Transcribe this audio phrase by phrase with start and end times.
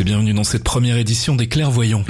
[0.00, 2.04] tous et bienvenue dans cette première édition des Clairvoyants.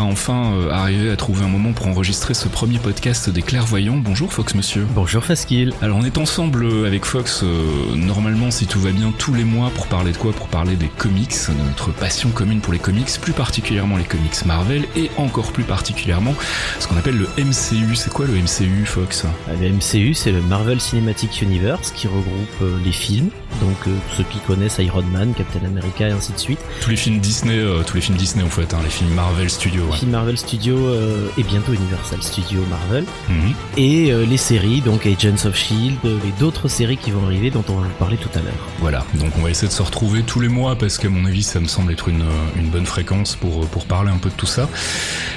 [0.00, 3.98] Sera enfin euh, arrivé à trouver un moment pour enregistrer ce premier podcast des clairvoyants.
[3.98, 4.86] Bonjour Fox Monsieur.
[4.94, 5.74] Bonjour Faskil.
[5.82, 9.44] Alors on est ensemble euh, avec Fox, euh, normalement si tout va bien, tous les
[9.44, 10.32] mois pour parler de quoi?
[10.32, 14.44] Pour parler des comics, de notre passion commune pour les comics, plus particulièrement les comics
[14.46, 16.34] Marvel et encore plus particulièrement
[16.78, 17.94] ce qu'on appelle le MCU.
[17.94, 19.26] C'est quoi le MCU Fox?
[19.48, 23.76] Le MCU c'est le Marvel Cinematic Universe qui regroupe les films, donc
[24.16, 26.60] ceux qui connaissent Iron Man, Captain America et ainsi de suite.
[26.80, 29.89] Tous les films Disney, tous les films Disney en fait, hein, les films Marvel Studios.
[29.90, 33.04] Les films Marvel Studios euh, et bientôt Universal Studios Marvel.
[33.28, 33.54] Mhm.
[33.76, 37.64] Et euh, les séries, donc Agents of Shield, et d'autres séries qui vont arriver dont
[37.68, 38.68] on va vous parler tout à l'heure.
[38.78, 41.42] Voilà, donc on va essayer de se retrouver tous les mois parce qu'à mon avis
[41.42, 42.24] ça me semble être une,
[42.56, 44.68] une bonne fréquence pour, pour parler un peu de tout ça.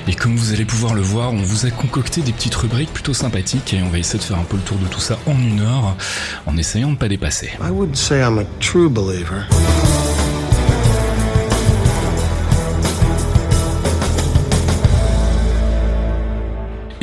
[0.08, 3.14] Et comme vous allez pouvoir le voir, on vous a concocté des petites rubriques plutôt
[3.14, 5.38] sympathiques et on va essayer de faire un peu le tour de tout ça en
[5.38, 5.96] une heure
[6.46, 7.52] en essayant de ne pas dépasser.
[7.62, 9.48] I would say I'm a true believer.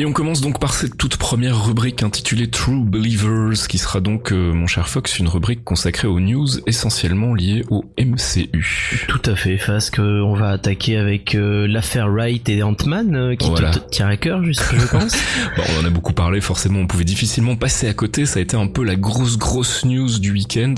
[0.01, 4.31] Et on commence donc par cette toute première rubrique intitulée True Believers, qui sera donc,
[4.31, 9.05] euh, mon cher Fox, une rubrique consacrée aux news essentiellement liées au MCU.
[9.07, 13.53] Tout à fait, parce qu'on va attaquer avec euh, l'affaire Wright et Ant-Man, euh, qui
[13.53, 15.11] te tient à cœur, juste, je pense.
[15.55, 18.41] bon, on en a beaucoup parlé, forcément, on pouvait difficilement passer à côté, ça a
[18.41, 20.73] été un peu la grosse, grosse news du week-end.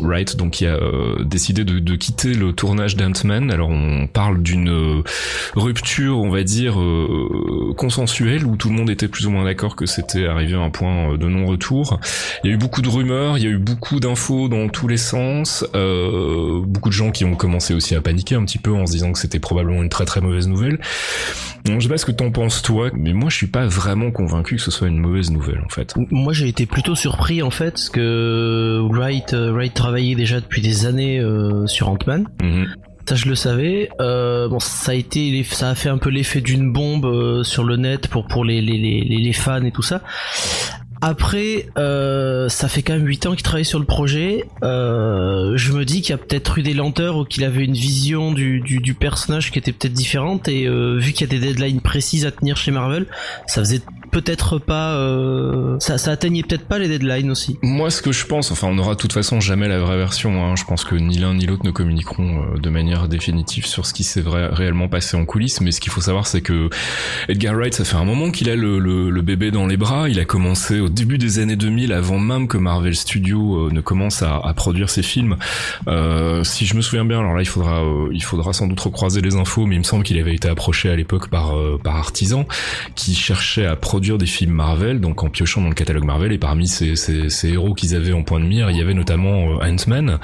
[0.00, 0.80] Wright, donc, qui a
[1.24, 3.52] décidé de, de, quitter le tournage d'Ant-Man.
[3.52, 5.04] Alors, on parle d'une
[5.54, 9.76] rupture, on va dire, euh, consensuel où tout le monde était plus ou moins d'accord
[9.76, 12.00] que c'était arrivé à un point euh, de non-retour.
[12.42, 14.88] Il y a eu beaucoup de rumeurs, il y a eu beaucoup d'infos dans tous
[14.88, 18.72] les sens, euh, beaucoup de gens qui ont commencé aussi à paniquer un petit peu
[18.72, 20.78] en se disant que c'était probablement une très très mauvaise nouvelle.
[21.66, 24.56] je sais pas ce que t'en penses toi, mais moi je suis pas vraiment convaincu
[24.56, 25.94] que ce soit une mauvaise nouvelle en fait.
[26.10, 30.86] Moi j'ai été plutôt surpris en fait, parce que Wright, Wright travaillait déjà depuis des
[30.86, 31.22] années
[31.66, 32.28] sur Ant-Man.
[32.42, 32.66] Mhm.
[33.08, 33.88] Ça je le savais.
[34.02, 37.64] Euh, bon, ça a été, ça a fait un peu l'effet d'une bombe euh, sur
[37.64, 40.02] le net pour pour les, les, les, les fans et tout ça.
[41.00, 44.44] Après, euh, ça fait quand même 8 ans qu'il travaille sur le projet.
[44.62, 47.74] Euh, je me dis qu'il y a peut-être eu des lenteurs ou qu'il avait une
[47.74, 50.48] vision du, du, du, personnage qui était peut-être différente.
[50.48, 53.06] Et euh, vu qu'il y a des deadlines précises à tenir chez Marvel,
[53.46, 57.58] ça faisait peut-être pas euh, ça, ça atteignait peut-être pas les deadlines aussi.
[57.62, 60.44] Moi ce que je pense, enfin on aura de toute façon jamais la vraie version,
[60.44, 60.56] hein.
[60.56, 63.94] je pense que ni l'un ni l'autre ne communiqueront euh, de manière définitive sur ce
[63.94, 66.70] qui s'est réellement passé en coulisses, mais ce qu'il faut savoir c'est que
[67.28, 70.18] Edgar Wright ça fait un moment qu'il a le, le, bébé dans les bras, il
[70.18, 74.22] a commencé au début des années 2000 avant même que Marvel Studios euh, ne commence
[74.22, 75.36] à, produire ses films.
[75.86, 77.82] Euh, si je me souviens bien, alors là il faudra
[78.12, 80.90] il faudra sans doute recroiser les infos, mais il me semble qu'il avait été approché
[80.90, 81.54] à l'époque par
[81.84, 82.46] par Artisan
[82.94, 86.38] qui cherchait à produire des films Marvel, donc en piochant dans le catalogue Marvel, et
[86.38, 89.60] parmi ces, ces, ces héros qu'ils avaient en point de mire, il y avait notamment
[89.60, 90.18] euh, Ant-Man,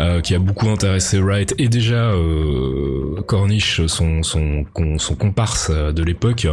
[0.00, 4.64] euh, qui a beaucoup intéressé Wright, et déjà euh, Cornish, son, son,
[4.98, 6.48] son comparse de l'époque,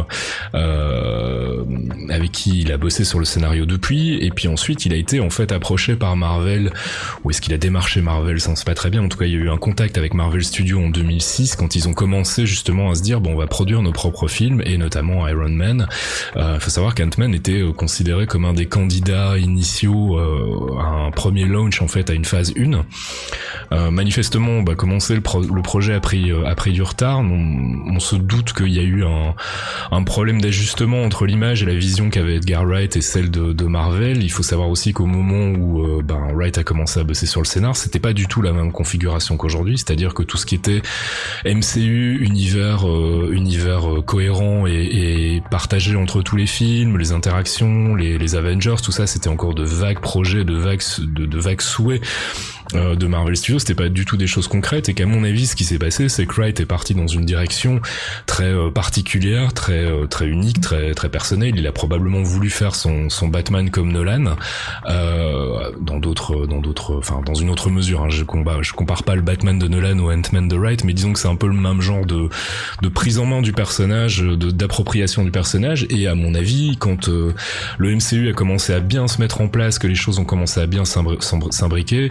[0.54, 1.64] euh,
[2.10, 5.20] avec qui il a bossé sur le scénario depuis, et puis ensuite il a été
[5.20, 6.72] en fait approché par Marvel,
[7.24, 9.26] ou est-ce qu'il a démarché Marvel, ça ne sait pas très bien, en tout cas
[9.26, 12.46] il y a eu un contact avec Marvel Studios en 2006, quand ils ont commencé
[12.46, 15.88] justement à se dire, bon on va produire nos propres films, et notamment Iron Man,
[16.36, 21.10] euh, faut savoir qu'Ant-Man était euh, considéré comme un des candidats initiaux euh, à un
[21.10, 22.84] premier launch en fait à une phase 1.
[23.72, 27.20] Euh, manifestement, bah, commencer le, projet a pris, a pris du retard.
[27.20, 29.34] On, se doute qu'il y a eu un,
[29.90, 34.22] un problème d'ajustement entre l'image et la vision qu'avait Edgar Wright et celle de, Marvel.
[34.22, 37.46] Il faut savoir aussi qu'au moment où ben, Wright a commencé à bosser sur le
[37.46, 39.78] scénar, c'était pas du tout la même configuration qu'aujourd'hui.
[39.78, 40.82] C'est-à-dire que tout ce qui était
[41.44, 42.84] MCU, univers,
[43.30, 49.28] univers cohérent et, partagé entre tous les films, les interactions, les, Avengers, tout ça, c'était
[49.28, 52.02] encore de vagues projets, de vagues, de vagues souhaits
[52.74, 55.56] de Marvel Studios, c'était pas du tout des choses concrètes et qu'à mon avis, ce
[55.56, 57.80] qui s'est passé, c'est que Wright est parti dans une direction
[58.26, 61.54] très particulière, très très unique, très très personnelle.
[61.56, 64.36] Il a probablement voulu faire son son Batman comme Nolan
[64.84, 68.02] dans d'autres dans d'autres enfin dans une autre mesure.
[68.02, 68.08] Hein.
[68.10, 71.12] Je compare je compare pas le Batman de Nolan au Ant-Man de Wright, mais disons
[71.12, 72.28] que c'est un peu le même genre de
[72.82, 75.86] de prise en main du personnage, d'appropriation du personnage.
[75.90, 77.34] Et à mon avis, quand le
[77.94, 80.66] MCU a commencé à bien se mettre en place, que les choses ont commencé à
[80.66, 82.10] bien s'imbriquer,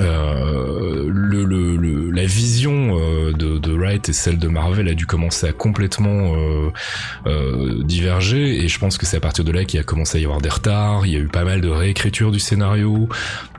[0.00, 5.06] euh, le, le, la vision euh, de, de, Wright et celle de Marvel a dû
[5.06, 6.70] commencer à complètement euh,
[7.26, 8.64] euh, diverger.
[8.64, 10.40] Et je pense que c'est à partir de là qu'il a commencé à y avoir
[10.40, 13.08] des retards, il y a eu pas mal de réécriture du scénario,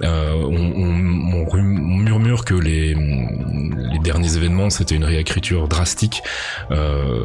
[0.01, 6.21] euh, on, on, on, murmure que les, les derniers événements c'était une réécriture drastique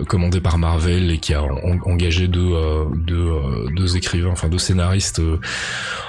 [0.09, 2.55] commandée par Marvel et qui a engagé deux,
[2.95, 3.31] deux,
[3.75, 5.21] deux écrivains, enfin deux scénaristes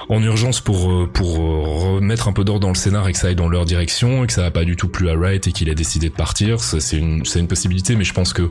[0.08, 3.18] en urgence pour euh, pour euh, remettre un peu d'ordre dans le scénar et que
[3.18, 5.46] ça aille dans leur direction et que ça va pas du tout plus à Wright
[5.46, 6.60] et qu'il a décidé de partir.
[6.60, 8.50] C'est une c'est une possibilité, mais je pense que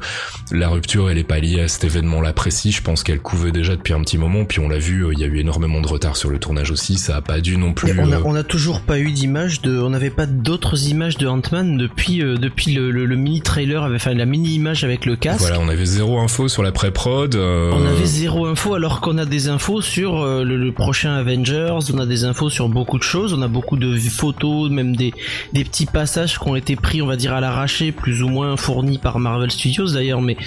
[0.51, 2.71] la rupture elle est pas liée à cet événement-là précis.
[2.71, 4.45] Je pense qu'elle couvait déjà depuis un petit moment.
[4.45, 6.69] Puis on l'a vu, euh, il y a eu énormément de retard sur le tournage
[6.69, 6.97] aussi.
[6.97, 7.99] Ça a pas dû non plus.
[7.99, 9.79] On a, on a toujours pas eu d'image de.
[9.79, 14.25] On n'avait pas d'autres images de Ant-Man depuis depuis le, le, mini trailer, enfin la
[14.25, 15.39] mini image avec le casque.
[15.39, 17.35] Voilà, on avait zéro info sur la pré-prod.
[17.35, 21.15] On avait zéro info alors qu'on a des infos sur le, le prochain
[21.51, 25.13] On a des infos sur beaucoup de choses, on a beaucoup de photos, même des,
[25.53, 28.57] des petits passages qui ont été pris, on va dire, à l'arraché, plus ou moins
[28.57, 30.37] fournis par Marvel Studios d'ailleurs, mais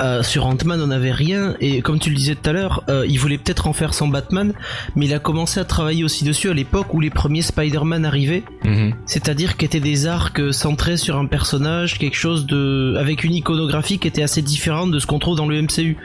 [0.00, 3.04] euh, sur Ant-Man on n'avait rien et comme tu le disais tout à l'heure euh,
[3.06, 4.54] il voulait peut-être en faire sans Batman
[4.96, 8.44] mais il a commencé à travailler aussi dessus à l'époque où les premiers Spider-Man arrivaient
[8.64, 8.94] mhm.
[9.04, 14.08] c'est-à-dire qu'étaient des arcs centrés sur un personnage quelque chose de avec une iconographie qui
[14.08, 15.98] était assez différente de ce qu'on trouve dans le MCU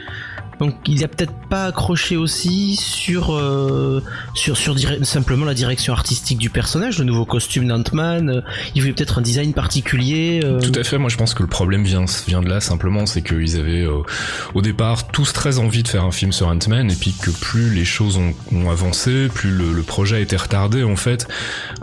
[0.60, 4.02] donc il a peut-être pas accroché aussi sur euh,
[4.34, 8.30] sur sur simplement la direction artistique du personnage, le nouveau costume d'Ant-Man.
[8.30, 8.42] Euh,
[8.74, 10.42] il voulait peut-être un design particulier.
[10.44, 10.60] Euh.
[10.60, 10.98] Tout à fait.
[10.98, 13.86] Moi je pense que le problème vient vient de là simplement, c'est qu'ils avaient
[14.54, 17.74] au départ tous très envie de faire un film sur Ant-Man et puis que plus
[17.74, 21.28] les choses ont, avancé, plus le, projet a été retardé en fait,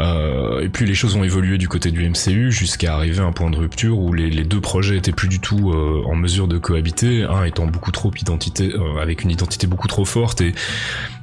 [0.01, 3.51] et plus les choses ont évolué du côté du MCU jusqu'à arriver à un point
[3.51, 7.25] de rupture où les, les deux projets étaient plus du tout en mesure de cohabiter,
[7.25, 8.11] un étant beaucoup trop
[8.63, 10.55] identité euh, avec une identité beaucoup trop forte et,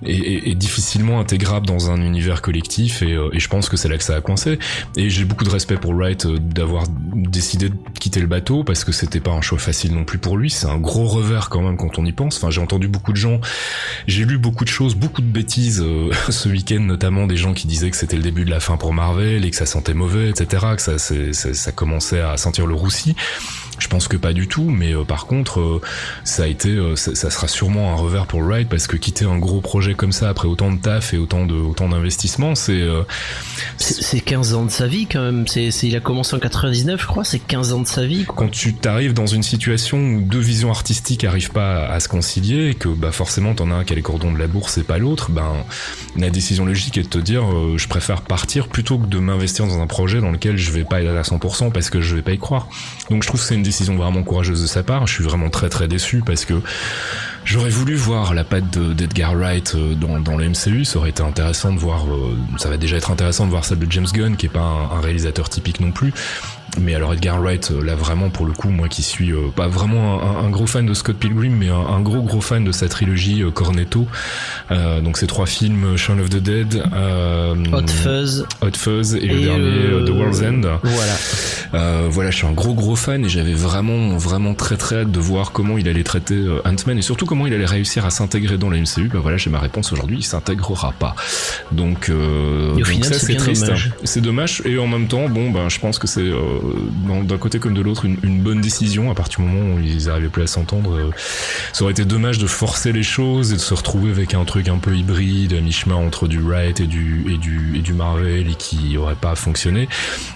[0.05, 3.89] et, et, difficilement intégrable dans un univers collectif et, euh, et je pense que c'est
[3.89, 4.59] là que ça a coincé.
[4.95, 8.83] Et j'ai beaucoup de respect pour Wright euh, d'avoir décidé de quitter le bateau parce
[8.83, 10.49] que c'était pas un choix facile non plus pour lui.
[10.49, 12.37] C'est un gros revers quand même quand on y pense.
[12.37, 13.39] Enfin j'ai entendu beaucoup de gens
[14.07, 15.83] j'ai lu beaucoup de choses beaucoup de bêtises
[16.29, 18.93] ce week-end notamment des gens qui disaient que c'était le début de la fin pour
[18.93, 22.73] Marvel et que ça sentait mauvais etc que ça, ça, ça commençait à sentir le
[22.73, 23.15] roussi
[23.79, 25.81] je pense que pas du tout, mais euh, par contre, euh,
[26.23, 29.37] ça a été, euh, ça, sera sûrement un revers pour Wright parce que quitter un
[29.37, 32.87] gros projet comme ça après autant de taf et autant de autant d'investissement, c'est
[33.77, 35.47] c'est 15 ans de sa vie quand même.
[35.47, 37.23] C'est il a commencé en 99, je crois.
[37.23, 38.25] C'est 15 ans de sa vie.
[38.27, 42.69] Quand tu t'arrives dans une situation où deux visions artistiques arrivent pas à, se concilier
[42.69, 44.83] et que bah forcément t'en as un qui a les cordons de la bourse et
[44.83, 45.53] pas l'autre, ben
[46.17, 47.43] la décision logique est de te dire
[47.77, 51.01] je préfère partir plutôt que de m'investir dans un projet dans lequel je vais pas
[51.01, 52.67] être à 100% parce que je vais pas y croire.
[53.09, 55.05] Donc je trouve que c'est une décision vraiment courageuse de sa part.
[55.05, 56.55] Je suis vraiment très très déçu parce que
[57.45, 60.85] j'aurais voulu voir la patte d'Edgar Wright euh, dans, le MCU.
[60.85, 62.05] Ça aurait été intéressant de voir.
[62.07, 64.59] Euh, ça va déjà être intéressant de voir celle de James Gunn, qui est pas
[64.59, 66.13] un réalisateur typique non plus.
[66.77, 69.67] Mais alors Edgar Wright, euh, là vraiment pour le coup, moi qui suis euh, pas
[69.67, 73.43] vraiment un, gros fan de Scott Pilgrim, mais un, gros gros fan de sa trilogie
[73.43, 74.07] euh, Cornetto.
[74.69, 76.83] donc ces trois films, Shaun of the Dead,
[77.73, 80.61] Hot Fuzz, Hot Fuzz et, le dernier The World's End.
[80.83, 82.07] Voilà.
[82.09, 85.19] voilà, je suis un gros gros fan et j'avais vraiment vraiment très très hâte de
[85.19, 88.69] voir comment il allait traiter Ant-Man et surtout comment il allait réussir à s'intégrer dans
[88.69, 89.09] la MCU.
[89.11, 91.15] Bah voilà, j'ai ma réponse aujourd'hui, il s'intégrera pas.
[91.71, 93.69] Donc, donc ça c'est triste.
[93.69, 93.75] Hein.
[94.03, 96.29] C'est dommage et en même temps, bon ben je pense que c'est
[97.27, 100.29] d'un côté comme de l'autre une, bonne décision à partir du moment où ils n'arrivaient
[100.29, 100.95] plus à s'entendre.
[100.95, 101.11] Euh,
[101.73, 104.69] ça aurait été dommage de forcer les choses et de se retrouver avec un truc
[104.69, 108.49] un peu hybride, à mi-chemin entre du Wright et du, et du, et du Marvel
[108.49, 109.89] et qui aurait pas fonctionné.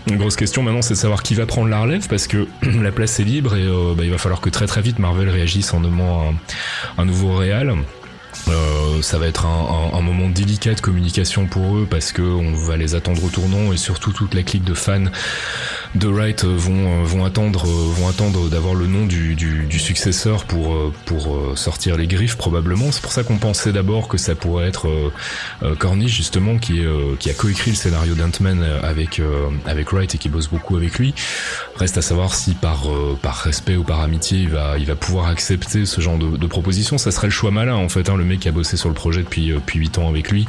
[0.08, 2.92] Une grosse question maintenant c'est de savoir qui va prendre la relève parce que la
[2.92, 5.74] place est libre et euh, bah, il va falloir que très très vite Marvel réagisse
[5.74, 6.34] en nommant
[6.98, 7.74] un, nouveau réal.
[8.48, 12.22] Euh, ça va être un, un, un, moment délicat de communication pour eux parce que
[12.22, 15.06] on va les attendre au tournant et surtout toute la clique de fans
[15.96, 20.76] de Wright vont vont attendre vont attendre d'avoir le nom du, du, du, successeur pour
[21.06, 22.92] pour sortir les griffes probablement.
[22.92, 24.88] C'est pour ça qu'on pensait d'abord que ça pourrait être
[25.78, 26.82] Cornish justement qui
[27.20, 29.22] qui a coécrit le scénario d'Ant-Man avec
[29.66, 31.14] avec Wright et qui bosse beaucoup avec lui.
[31.76, 32.88] Reste à savoir si par
[33.22, 36.48] par respect ou par amitié il va il va pouvoir accepter ce genre de, de
[36.48, 36.98] proposition.
[36.98, 38.10] Ça serait le choix malin en fait.
[38.10, 40.46] Hein, le mec qui a bossé sur le projet depuis depuis 8 ans avec lui,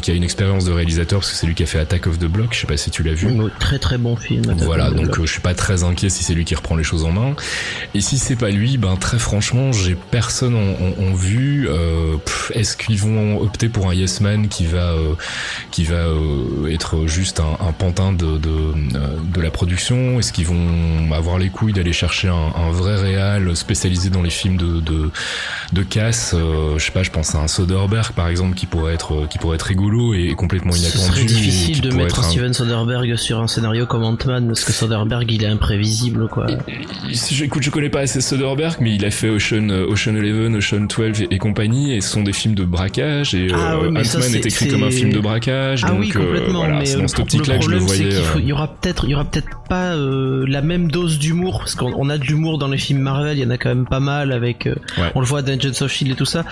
[0.00, 2.18] qui a une expérience de réalisateur parce que c'est lui qui a fait Attack of
[2.18, 2.48] the Block.
[2.52, 3.28] Je sais pas si tu l'as vu.
[3.58, 4.42] Très très bon film.
[4.74, 7.04] Voilà, donc euh, je suis pas très inquiet si c'est lui qui reprend les choses
[7.04, 7.34] en main.
[7.94, 11.68] Et si c'est pas lui, ben très franchement, j'ai personne en, en, vue.
[11.68, 12.16] Euh,
[12.54, 15.14] Est-ce qu'ils vont opter pour un Yes Man qui va euh,
[15.70, 20.18] qui va euh, être juste un, un pantin de de, euh, de la production?
[20.18, 24.30] Est-ce qu'ils vont avoir les couilles d'aller chercher un, un, vrai réal spécialisé dans les
[24.30, 25.10] films de de,
[25.74, 26.34] de casse?
[26.34, 29.56] Je sais pas, je pense à un Soderbergh par exemple qui pourrait être qui pourrait
[29.56, 31.12] être rigolo et complètement inattendu.
[31.14, 35.42] C'est difficile de mettre Steven Soderbergh sur un scénario comme Ant-Man parce que Soderbergh il
[35.42, 36.46] est imprévisible quoi.
[37.42, 40.86] Écoute, je connais pas assez Soderbergh mais il a fait Ocean euh, Ocean 11, Ocean
[40.86, 44.46] 12 et, compagnie et ce sont des films de braquage et ah euh, Ant-Man est,
[44.46, 47.18] écrit comme un film de braquage ah donc oui, euh, complètement, voilà, mais dans cette
[47.18, 48.10] optique-là que je le voyais.
[48.36, 52.08] Il, y aura peut-être il y aura peut-être pas la même dose d'humour parce qu'on
[52.08, 54.30] a de l'humour dans les films Marvel, il y en a quand même pas mal
[54.30, 54.68] avec
[55.16, 56.44] on le voit dans Agents of Shield et tout ça.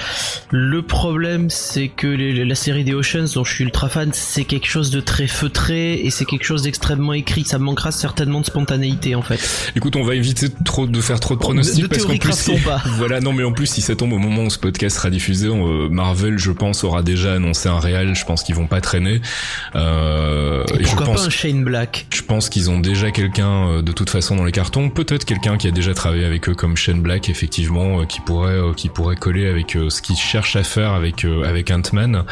[0.50, 4.44] Le problème c'est que les, la série des Oceans dont je suis ultra fan, c'est
[4.44, 7.44] quelque chose de très feutré et c'est quelque chose d'extrêmement écrit.
[7.44, 9.40] Ça manquera certainement de spontanéité en fait.
[9.76, 12.82] Écoute, on va éviter trop de faire trop de pronostics parce qu'en plus, pas.
[12.96, 15.48] voilà, non mais en plus si ça tombe au moment où ce podcast sera diffusé,
[15.48, 18.14] euh, Marvel, je pense, aura déjà annoncé un réel.
[18.14, 19.20] Je pense qu'ils vont pas traîner.
[19.76, 23.68] Euh, et, pourquoi je pense, pas un Shane Black Je pense qu'ils ont déjà quelqu'un
[23.68, 24.90] euh, de toute façon dans les cartons.
[24.90, 28.88] Peut-être quelqu'un qui a déjà travaillé avec eux comme Shane Black, effectivement, qui pourrait qui
[28.88, 32.24] pourrait coller avec ce qu'ils cherchent à faire avec avec Ant-Man.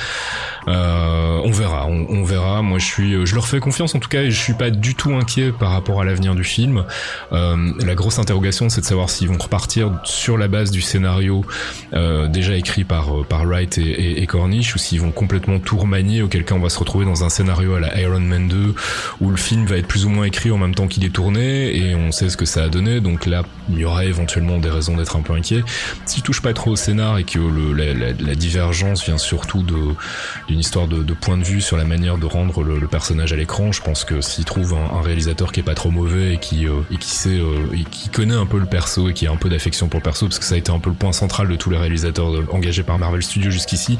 [0.67, 2.63] on verra, on, on verra.
[2.63, 4.95] Moi, je suis, je leur fais confiance en tout cas, et je suis pas du
[4.95, 6.85] tout inquiet par rapport à l'avenir du film.
[7.33, 11.45] Euh, la grosse interrogation, c'est de savoir s'ils vont repartir sur la base du scénario
[11.93, 16.23] euh, déjà écrit par euh, par Wright et, Cornish, ou s'ils vont complètement tout remanier,
[16.23, 18.75] auquel cas on va se retrouver dans un scénario à la Iron Man 2
[19.21, 21.77] où le film va être plus ou moins écrit en même temps qu'il est tourné,
[21.77, 23.01] et on sait ce que ça a donné.
[23.01, 25.63] Donc là, il y aurait éventuellement des raisons d'être un peu inquiet.
[26.07, 31.13] S'ils touchent pas trop au scénar et que la, divergence vient surtout d'une histoire de,
[31.15, 34.21] point de vue sur la manière de rendre le, personnage à l'écran, je pense que
[34.21, 37.39] s'ils trouvent un, réalisateur qui est pas trop mauvais et qui euh, et qui sait
[37.39, 40.01] euh, et qui connaît un peu le perso et qui a un peu d'affection pour
[40.01, 41.77] le perso parce que ça a été un peu le point central de tous les
[41.77, 43.99] réalisateurs engagés par Marvel Studios jusqu'ici,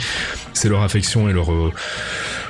[0.53, 1.73] c'est leur affection et leur euh,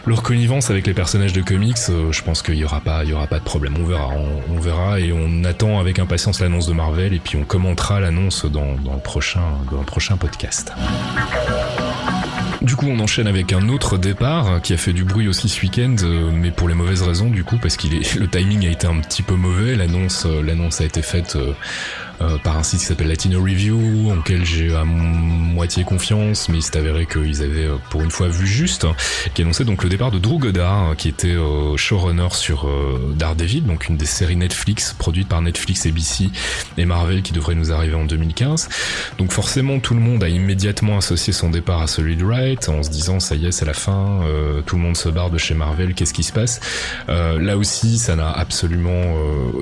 [0.07, 1.77] leur connivence avec les personnages de comics.
[2.11, 3.75] je pense qu'il y aura pas il y aura pas de problème.
[3.79, 4.11] On verra,
[4.49, 8.47] on verra et on attend avec impatience l'annonce de Marvel et puis on commentera l'annonce
[8.47, 10.73] dans, dans le prochain dans le prochain podcast.
[12.69, 15.63] Du coup, on enchaîne avec un autre départ qui a fait du bruit aussi ce
[15.63, 18.71] week-end, euh, mais pour les mauvaises raisons du coup, parce qu'il est le timing a
[18.71, 19.75] été un petit peu mauvais.
[19.75, 21.39] L'annonce, euh, l'annonce a été faite
[22.21, 26.59] euh, euh, par un site qui s'appelle Latino Review, auquel j'ai à moitié confiance, mais
[26.59, 28.87] il s'est avéré qu'ils avaient euh, pour une fois vu juste,
[29.35, 33.63] qui annonçait donc le départ de Drew Goddard, qui était euh, showrunner sur euh, Daredevil,
[33.63, 36.31] donc une des séries Netflix produites par Netflix, ABC
[36.77, 38.69] et Marvel qui devrait nous arriver en 2015.
[39.19, 42.83] Donc forcément, tout le monde a immédiatement associé son départ à celui de Wright, en
[42.83, 45.39] se disant ça y est, c'est la fin, euh, tout le monde se barre de
[45.39, 46.61] chez Marvel, qu'est-ce qui se passe?
[47.09, 49.15] Euh, Là aussi, ça n'a absolument,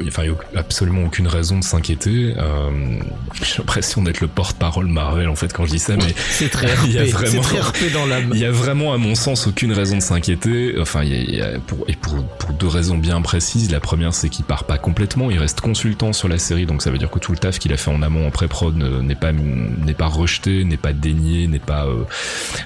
[0.07, 0.23] enfin,
[0.55, 2.35] absolument aucune raison de s'inquiéter.
[2.47, 2.99] Euh,
[3.43, 6.67] j'ai l'impression d'être le porte-parole Marvel en fait quand je dis ça, mais c'est très
[6.67, 8.31] RP, il y a vraiment, très dans l'âme.
[8.33, 10.75] Il y a vraiment à mon sens aucune raison de s'inquiéter.
[10.81, 13.71] Enfin, il y a, il y a pour, et pour, pour deux raisons bien précises.
[13.71, 16.91] La première, c'est qu'il part pas complètement, il reste consultant sur la série, donc ça
[16.91, 19.33] veut dire que tout le taf qu'il a fait en amont en pré-prod n'est pas
[19.33, 22.05] n'est pas rejeté, n'est pas dénié, n'est pas euh,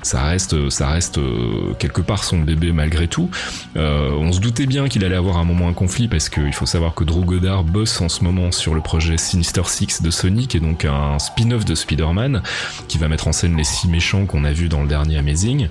[0.02, 3.30] ça reste ça reste euh, quelque part son bébé malgré tout.
[3.76, 6.94] On se doutait bien qu'il allait avoir un moment un conflit parce qu'il faut savoir
[6.94, 10.56] que Drew Goddard bosse en ce moment sur le projet Sinister Six de Sony, qui
[10.56, 12.42] est donc un spin-off de Spider-Man,
[12.88, 15.68] qui va mettre en scène les six méchants qu'on a vus dans le dernier Amazing.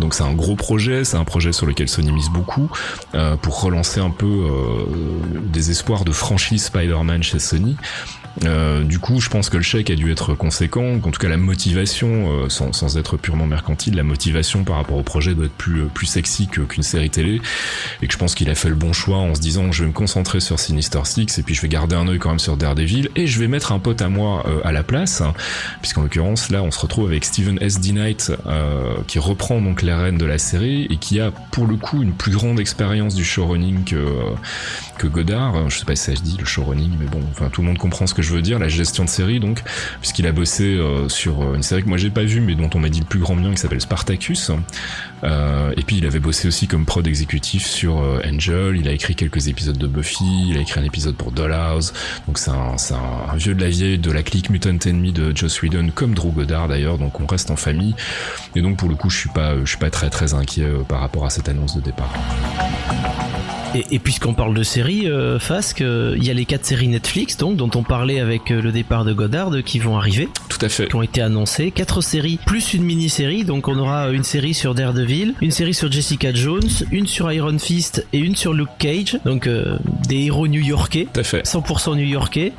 [0.00, 2.70] Donc c'est un gros projet, c'est un projet sur lequel Sony mise beaucoup,
[3.14, 4.86] euh, pour relancer un peu euh,
[5.52, 7.76] des espoirs de franchise Spider-Man chez Sony.
[8.44, 11.28] Euh, du coup, je pense que le chèque a dû être conséquent, qu'en tout cas
[11.28, 15.52] la motivation, euh, sans, être purement mercantile, la motivation par rapport au projet doit être
[15.52, 17.40] plus, euh, sexy qu'une série télé,
[18.02, 19.88] et que je pense qu'il a fait le bon choix en se disant je vais
[19.88, 22.56] me concentrer sur Sinister Six, et puis je vais garder un œil quand même sur
[22.56, 25.22] Daredevil, et je vais mettre un pote à moi à la place,
[25.80, 27.80] puisqu'en l'occurrence là on se retrouve avec Steven S.
[27.80, 27.92] D.
[27.92, 28.32] Knight
[29.06, 32.12] qui reprend donc les rênes de la série et qui a pour le coup une
[32.12, 34.04] plus grande expérience du showrunning que
[34.96, 35.68] que Godard.
[35.70, 37.78] Je sais pas si ça se dit le showrunning, mais bon, enfin tout le monde
[37.78, 39.62] comprend ce que je veux dire, la gestion de série donc,
[40.00, 42.88] puisqu'il a bossé sur une série que moi j'ai pas vue mais dont on m'a
[42.88, 44.50] dit le plus grand bien qui s'appelle Spartacus.
[45.24, 48.92] Euh, et puis il avait bossé aussi comme prod exécutif sur euh, Angel, il a
[48.92, 51.94] écrit quelques épisodes de Buffy, il a écrit un épisode pour Dollhouse,
[52.26, 55.90] donc c'est un, vieux de la vieille de la clique Mutant Enemy de Joss Whedon,
[55.94, 57.94] comme Drew Goddard d'ailleurs, donc on reste en famille.
[58.54, 60.82] Et donc pour le coup je suis pas, je suis pas très très inquiet euh,
[60.82, 62.12] par rapport à cette annonce de départ.
[63.90, 67.56] Et, puisqu'on parle de séries, euh, Fasque, il y a les quatre séries Netflix donc
[67.56, 70.28] dont on parlait avec le départ de Goddard qui vont arriver.
[70.48, 70.88] Tout à fait.
[70.88, 71.70] Qui ont été annoncées.
[71.70, 75.90] Quatre séries plus une mini-série, donc on aura une série sur Daredevil une série sur
[75.90, 80.48] Jessica Jones, une sur Iron Fist et une sur Luke Cage, donc euh, des héros
[80.48, 82.52] new-yorkais, 100% new-yorkais.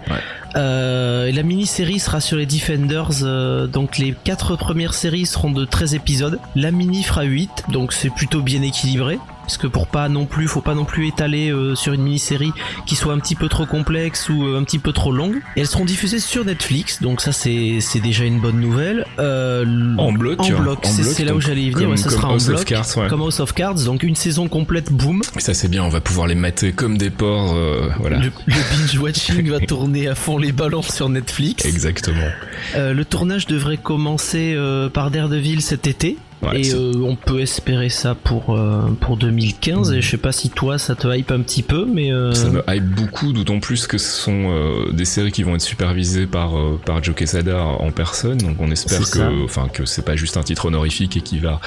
[0.56, 5.66] Euh, la mini-série sera sur les Defenders, euh, donc les quatre premières séries seront de
[5.66, 6.40] 13 épisodes.
[6.56, 10.48] La mini fera 8, donc c'est plutôt bien équilibré parce que pour pas non plus,
[10.48, 12.52] faut pas non plus étaler euh, sur une mini-série
[12.88, 15.38] qui soit un petit peu trop complexe ou euh, un petit peu trop longue.
[15.56, 19.06] Et elles seront diffusées sur Netflix, donc ça c'est c'est déjà une bonne nouvelle.
[19.20, 21.96] Euh, en bloc, en bloc, c'est là où j'allais y venir.
[21.98, 25.22] ça sera en bloc, Cards, comme House of Cards, donc une saison complète, boom.
[25.38, 27.56] Ça c'est bien, on va pouvoir les mater comme des porcs,
[28.00, 28.18] voilà.
[28.18, 31.66] Le, binge watching va tourner à fond les ballons sur Netflix.
[31.66, 32.30] Exactement.
[32.76, 34.58] le tournage devrait commencer
[34.92, 36.18] par Daredevil cet été
[36.54, 40.50] et euh, on peut espérer ça pour euh, pour 2015 et je sais pas si
[40.50, 43.88] toi ça te hype un petit peu mais euh, ça me hype beaucoup d'autant plus
[43.88, 46.54] que ce sont des séries qui vont être supervisées par
[46.86, 50.44] par Joe Quesada en personne donc on espère que enfin que c'est pas juste un
[50.44, 51.60] titre honorifique et qui va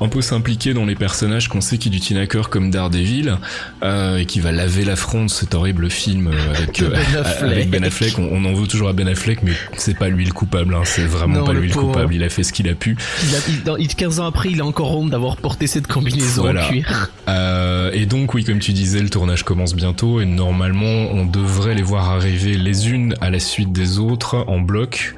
[0.00, 3.36] un peu s'impliquer dans les personnages qu'on sait qui tiennent à cœur comme Daredevil
[3.82, 6.82] et qui va laver la fronde cet horrible film avec
[7.70, 10.74] Ben Affleck, On, en veut toujours à Ben Affleck mais c'est pas lui le coupable
[10.74, 10.82] hein.
[10.84, 12.14] c'est vraiment pas lui le coupable.
[12.14, 12.96] Il a fait ce qu'il a pu.
[13.24, 17.10] Il a, 15 ans après, il a encore honte d'avoir porté cette combinaison en cuir.
[17.28, 21.74] Euh, et donc, oui, comme tu disais, le tournage commence bientôt et normalement, on devrait
[21.74, 25.14] les voir arriver les unes à la suite des autres en bloc,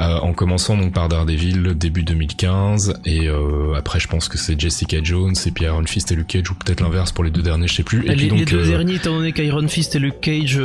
[0.00, 4.58] euh, en commençant donc par Daredevil début 2015 et euh, après, je pense que c'est
[4.58, 7.42] Jessica Jones et puis Iron Fist et Luke Cage ou peut-être l'inverse pour les deux
[7.42, 8.06] derniers, je sais plus.
[8.06, 10.60] Et les, les deux derniers, étant donné qu'Iron Fist et Luke Cage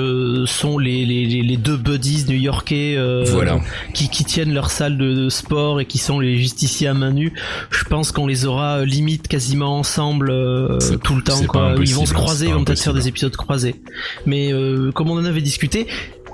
[0.45, 2.97] sont les, les, les, deux buddies new-yorkais
[3.31, 3.59] voilà.
[3.93, 7.33] qui, qui tiennent leur salle de, sport et qui sont les justiciers à main nue
[7.69, 11.43] je pense qu'on les aura euh, limite quasiment ensemble euh, tout le temps.
[11.47, 11.75] Quoi.
[11.79, 13.75] Ils vont se croiser, ils vont peut-être faire des épisodes croisés.
[14.25, 15.87] Mais euh, comme on en avait discuté,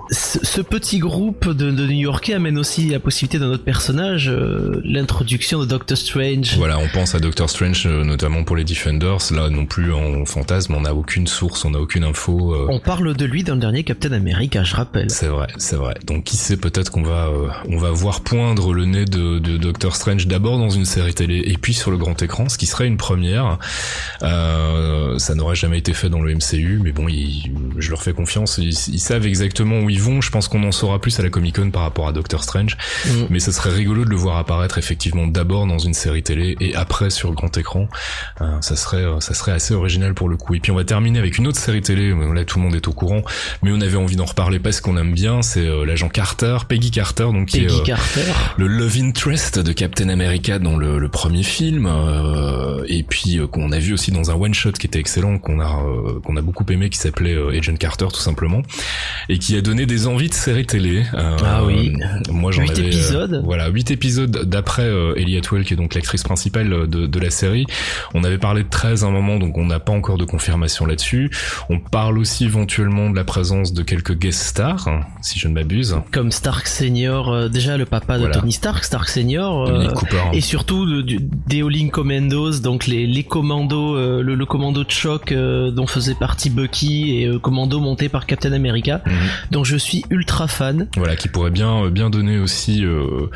[0.10, 5.60] ce petit groupe de, de New-Yorkais amène aussi la possibilité d'un autre personnage, euh, l'introduction
[5.60, 6.58] de Doctor Strange.
[6.58, 9.32] Voilà, on pense à Doctor Strange euh, notamment pour les Defenders.
[9.32, 12.54] Là, non plus en fantasme, on n'a aucune source, on n'a aucune info.
[12.54, 12.68] Euh.
[12.70, 15.10] On parle de lui dans le dernier Captain America, je rappelle.
[15.10, 15.94] C'est vrai, c'est vrai.
[16.06, 17.30] Donc qui sait, peut-être qu'on va,
[17.70, 21.44] on va voir poindre le nez de, de Doctor Strange d'abord dans une série télé
[21.46, 23.58] et puis sur le grand écran, ce qui serait une première.
[24.20, 27.08] ça n'aurait jamais été fait dans le MCU, mais bon,
[27.78, 28.58] je leur fais confiance.
[28.58, 30.22] Ils, ils savent exactement où ils vont.
[30.22, 32.78] Je pense qu'on en saura plus à la Comic Con par rapport à Doctor Strange.
[33.06, 33.10] Mm.
[33.30, 36.76] Mais ce serait rigolo de le voir apparaître effectivement d'abord dans une série télé et
[36.76, 37.88] après sur le grand écran.
[38.42, 40.56] Euh, ça serait, euh, ça serait assez original pour le coup.
[40.56, 42.12] Et puis on va terminer avec une autre série télé.
[42.34, 43.22] Là, tout le monde est au courant,
[43.62, 45.44] mais on avait envie d'en reparler parce qu'on aime bien.
[45.44, 48.22] C'est euh, l'agent Carter, Peggy Carter, donc qui est Carter.
[48.58, 51.88] le love interest de Captain America dans le, le premier film,
[52.88, 55.84] et puis qu'on a vu aussi dans un one shot qui était excellent, qu'on a
[56.24, 58.62] qu'on a beaucoup aimé, qui s'appelait Agent Carter tout simplement,
[59.30, 61.04] et qui a donné des envie de série télé.
[61.14, 61.94] Euh, ah oui.
[62.30, 62.88] Moi j'en avais.
[62.88, 63.34] épisodes.
[63.34, 67.20] Euh, voilà, 8 épisodes d'après euh, Elliot Well qui est donc l'actrice principale de, de
[67.20, 67.66] la série.
[68.14, 70.86] On avait parlé de 13 à un moment, donc on n'a pas encore de confirmation
[70.86, 71.32] là-dessus.
[71.70, 75.54] On parle aussi éventuellement de la présence de quelques guest stars, hein, si je ne
[75.54, 75.98] m'abuse.
[76.12, 81.20] Comme Stark Senior, déjà le papa de Tony Stark, Stark Senior, Cooper, et surtout du,
[81.48, 87.18] Deoling Commandos, donc les, les commandos, le, le, commando de choc dont faisait partie Bucky
[87.18, 89.02] et commando monté par Captain America.
[89.06, 89.14] Mhm.
[89.52, 90.88] Donc je suis ultra fan.
[90.98, 93.30] Voilà, qui pourrait bien euh, bien donner aussi euh,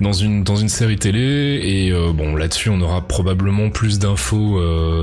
[0.00, 1.60] dans une dans une série télé.
[1.62, 4.60] Et euh, bon là-dessus on aura probablement plus d'infos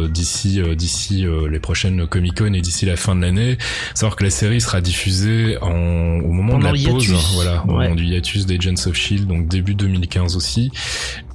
[0.08, 3.58] d'ici d'ici les prochaines Comic Con et d'ici la fin de l'année.
[3.94, 7.96] Savoir que la série sera diffusée en, au moment de la pause, voilà, au moment
[7.96, 10.72] du hiatus d'Agents of Shield, donc début 2015 aussi,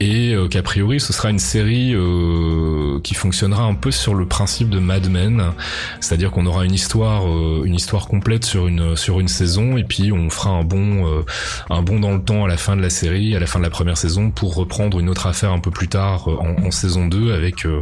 [0.01, 1.95] et qu'a priori ce sera une série
[3.03, 5.53] qui fonctionnera un peu sur le principe de Mad Men,
[6.01, 7.27] c'est-à-dire qu'on aura une histoire
[7.65, 11.23] une histoire complète sur une sur une saison et puis on fera un bon euh,
[11.71, 13.65] un bon dans le temps à la fin de la série, à la fin de
[13.65, 17.07] la première saison pour reprendre une autre affaire un peu plus tard euh, en, saison
[17.07, 17.81] 2 avec euh,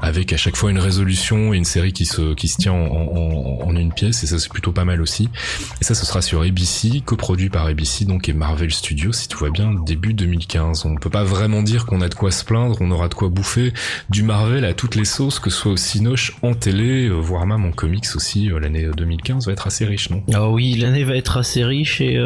[0.00, 3.60] avec à chaque fois une résolution et une série qui se qui se tient en,
[3.62, 5.28] en, une pièce et ça c'est plutôt pas mal aussi.
[5.80, 9.28] Et ça ce sera sur ABC ABC, coproduit par ABC donc et Marvel Studios, si
[9.28, 10.86] tout va bien, début 2015.
[10.86, 13.28] On peut pas vraiment dire qu'on a de quoi se plaindre, on aura de quoi
[13.28, 13.74] bouffer
[14.08, 17.66] du Marvel à toutes les sauces, que ce soit au Cinoche, en télé, voire même
[17.66, 18.48] en comics aussi.
[18.48, 20.22] L'année 2015 va être assez riche, non?
[20.32, 22.18] Ah oui, l'année va être assez riche et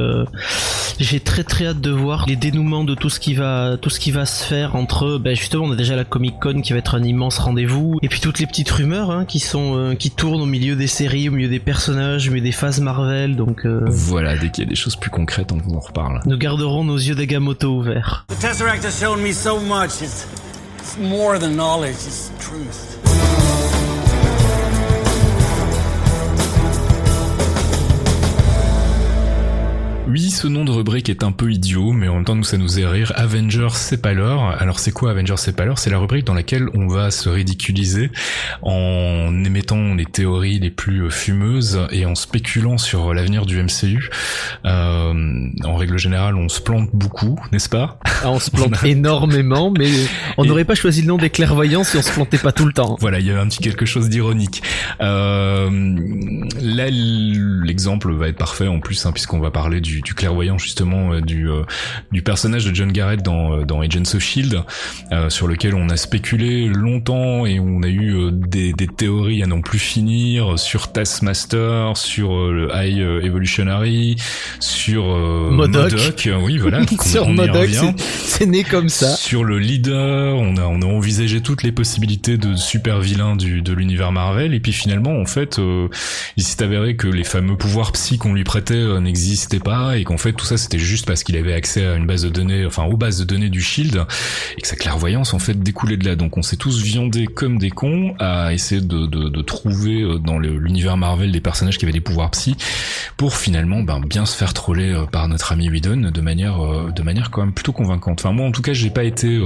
[1.01, 3.99] j'ai très très hâte de voir les dénouements de tout ce qui va tout ce
[3.99, 6.79] qui va se faire entre ben justement on a déjà la Comic Con qui va
[6.79, 10.11] être un immense rendez-vous et puis toutes les petites rumeurs hein, qui sont euh, qui
[10.11, 13.65] tournent au milieu des séries au milieu des personnages au milieu des phases Marvel donc
[13.65, 16.21] euh, voilà dès qu'il y a des choses plus concrètes on vous en reparle.
[16.27, 18.27] nous garderons nos yeux d'Agamotto ouverts
[30.11, 32.59] Oui, ce nom de rubrique est un peu idiot, mais en même temps nous ça
[32.59, 33.13] nous fait rire.
[33.15, 34.61] Avengers c'est pas l'heure.
[34.61, 35.79] Alors c'est quoi Avengers c'est pas l'heure?
[35.79, 38.11] C'est la rubrique dans laquelle on va se ridiculiser
[38.61, 44.11] en émettant les théories les plus fumeuses et en spéculant sur l'avenir du MCU.
[44.65, 48.01] Euh, en règle générale, on se plante beaucoup, n'est-ce pas?
[48.25, 49.93] Ah, On se plante énormément, mais
[50.39, 52.73] on n'aurait pas choisi le nom des clairvoyants si on se plantait pas tout le
[52.73, 52.97] temps.
[52.99, 54.65] Voilà, il y avait un petit quelque chose d'ironique.
[55.01, 55.71] Euh,
[56.61, 61.13] là, l'exemple va être parfait en plus, hein, puisqu'on va parler du du, clairvoyant justement
[61.13, 61.63] euh, du, euh,
[62.13, 64.63] du personnage de John Garrett dans, euh, dans Agents of Shield,
[65.29, 69.61] sur lequel on a spéculé longtemps et on a eu des, des théories à non
[69.61, 74.17] plus finir sur Taskmaster, sur le High Evolutionary,
[74.61, 75.93] sur Modoc.
[76.43, 79.15] oui voilà, sur Modoc, c'est né comme ça.
[79.17, 83.63] Sur le leader, on a on a envisagé toutes les possibilités de super vilains du
[83.63, 85.61] de l'univers Marvel et puis finalement en fait
[86.37, 90.19] il s'est avéré que les fameux pouvoirs psy qu'on lui prêtait n'existaient pas et qu'en
[90.19, 92.85] fait tout ça c'était juste parce qu'il avait accès à une base de données, enfin
[92.85, 94.05] aux bases de données du Shield
[94.57, 96.17] et que sa clairvoyance en fait découlait de là.
[96.17, 100.19] Donc on s'est tous viandés comme des cons à essayer de, de, de trouver euh,
[100.19, 102.57] dans l'univers Marvel des personnages qui avaient des pouvoirs psy
[103.17, 106.91] pour finalement ben, bien se faire troller euh, par notre ami Whedon de manière euh,
[106.91, 108.21] de manière quand même plutôt convaincante.
[108.21, 109.41] Enfin moi en tout cas j'ai pas été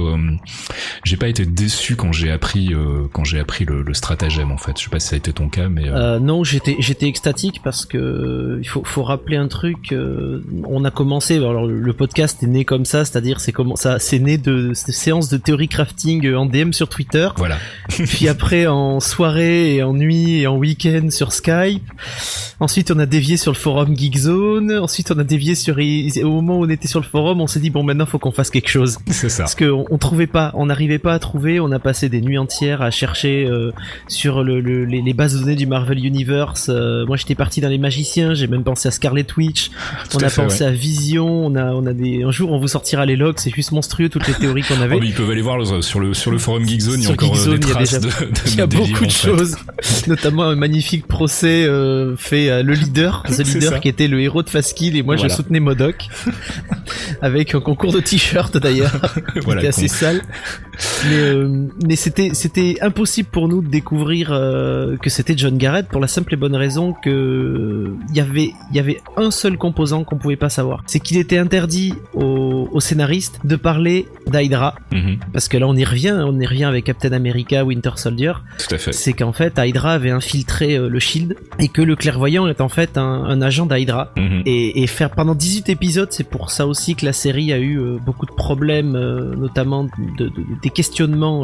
[1.03, 2.73] j'ai pas été déçu quand j'ai appris
[3.13, 4.77] quand j'ai appris le, stratagème en fait.
[4.77, 7.85] Je sais pas si ça a été ton cas mais non j'étais j'étais extatique parce
[7.85, 9.93] que il faut faut rappeler un truc
[10.65, 14.19] on a commencé, alors le podcast est né comme ça, c'est-à-dire c'est comment ça, c'est
[14.19, 17.29] né de, séances de théorie crafting en DM sur Twitter.
[17.37, 17.57] Voilà.
[17.89, 21.83] Puis après en soirée et en nuit et en week-end sur Skype.
[22.59, 24.71] Ensuite on a dévié sur le forum Geekzone.
[24.79, 27.59] Ensuite on a dévié sur au moment où on était sur le forum, on s'est
[27.59, 28.97] dit bon maintenant faut qu'on fasse quelque chose.
[29.07, 29.43] C'est ça.
[29.43, 31.59] Parce qu'on on trouvait pas, on n'arrivait pas à trouver.
[31.59, 33.71] On a passé des nuits entières à chercher euh,
[34.07, 36.69] sur le, les, bases de données du Marvel Universe.
[36.69, 39.71] Euh, moi j'étais parti dans les magiciens, j'ai même pensé à Scarlet Witch
[40.13, 43.05] on a pensé à Vision, on a, on a des, un jour on vous sortira
[43.05, 44.97] les logs, c'est juste monstrueux toutes les théories qu'on avait.
[44.99, 47.35] Oh, ils peuvent aller voir sur le, sur le forum Geekzone, il y a encore
[47.35, 49.55] euh, des traces il y a, déjà, de, il y a beaucoup de choses,
[50.07, 54.43] notamment un magnifique procès euh, fait à le leader, The Leader qui était le héros
[54.43, 56.07] de Fastkill et moi je soutenais Modoc
[57.21, 58.91] avec un concours de t-shirts d'ailleurs,
[59.43, 60.21] voilà, qui était assez sale.
[61.09, 65.87] Mais, euh, mais c'était c'était impossible pour nous de découvrir euh, que c'était John Garrett
[65.87, 69.57] pour la simple et bonne raison que il y avait il y avait un seul
[69.57, 70.83] composant qu'on pouvait pas savoir.
[70.85, 74.75] C'est qu'il était interdit aux, aux, scénaristes de parler d'Hydra.
[74.91, 75.17] Mhm.
[75.33, 78.33] Parce que là, on y revient, on y revient avec Captain America, Winter Soldier.
[78.57, 78.91] Tout à fait.
[78.93, 82.69] C'est qu'en fait, Hydra avait infiltré euh, le Shield et que le clairvoyant est en
[82.69, 84.13] fait un, agent d'Hydra.
[84.17, 84.43] Mhm.
[84.45, 87.97] et, faire pendant 18 épisodes, c'est pour ça aussi que la série a eu euh,
[88.05, 91.43] beaucoup de problèmes, euh, notamment de, des questionnements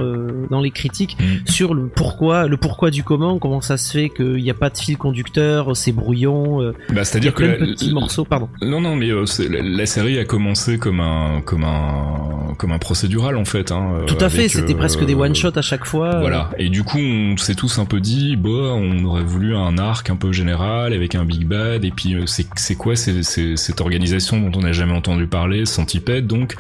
[0.50, 1.48] dans les critiques mhm.
[1.48, 4.70] sur le pourquoi, le pourquoi du comment, comment ça se fait qu'il n'y a pas
[4.70, 6.74] de fil conducteur, c'est brouillon.
[6.94, 8.48] bah, c'est-à-dire que petits morceaux, pardon.
[8.62, 9.10] Non, non, mais
[9.50, 13.72] la, série a commencé comme un, comme un, comme un procédural en fait.
[13.72, 16.20] Hein, Tout à fait, c'était presque des one shot à chaque fois.
[16.20, 16.52] Voilà.
[16.60, 20.10] Et du coup, on s'est tous un peu dit, bah, on aurait voulu un arc
[20.12, 21.84] un peu général avec un big bad.
[21.86, 26.28] Et puis, c'est c'est quoi c'est cette organisation dont on n'a jamais entendu parler, Centipede
[26.28, 26.56] donc,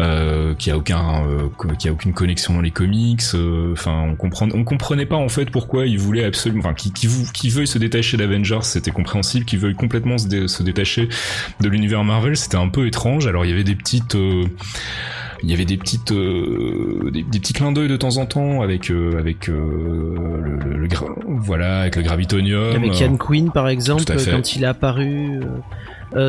[0.00, 3.22] euh, qui a aucun, euh, qui a aucune connexion dans les comics.
[3.72, 7.08] Enfin, on comprend, on comprenait pas en fait pourquoi ils voulaient absolument, enfin, qui, qui,
[7.32, 9.46] qui veuille se détacher d'Avengers, c'était compréhensible.
[9.46, 11.08] Qui veuille complètement se, se détacher
[11.60, 13.26] de l'univers Marvel, c'était un peu étrange.
[13.26, 14.44] Alors il y avait des petites euh,
[15.42, 18.90] il y avait des petites euh, des, petits clins d'œil de temps en temps avec
[18.90, 20.88] euh, avec le,
[21.26, 25.40] voilà avec le gravitonium avec Ian Queen par exemple quand il est apparu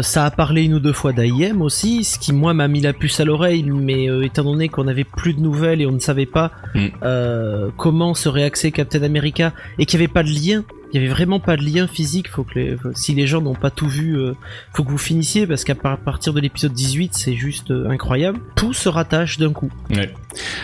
[0.01, 2.91] ça a parlé une ou deux fois d'AIM aussi, ce qui moi m'a mis la
[2.91, 6.25] puce à l'oreille, mais étant donné qu'on avait plus de nouvelles et on ne savait
[6.25, 7.69] pas mm.
[7.77, 11.13] comment serait axé Captain America et qu'il n'y avait pas de lien il y avait
[11.13, 12.30] vraiment pas de lien physique.
[12.30, 14.34] Faut que si les gens n'ont pas tout vu, euh,
[14.73, 18.39] faut que vous finissiez parce qu'à partir de l'épisode 18, c'est juste euh, incroyable.
[18.56, 19.71] Tout se rattache d'un coup.
[19.91, 20.12] Ouais.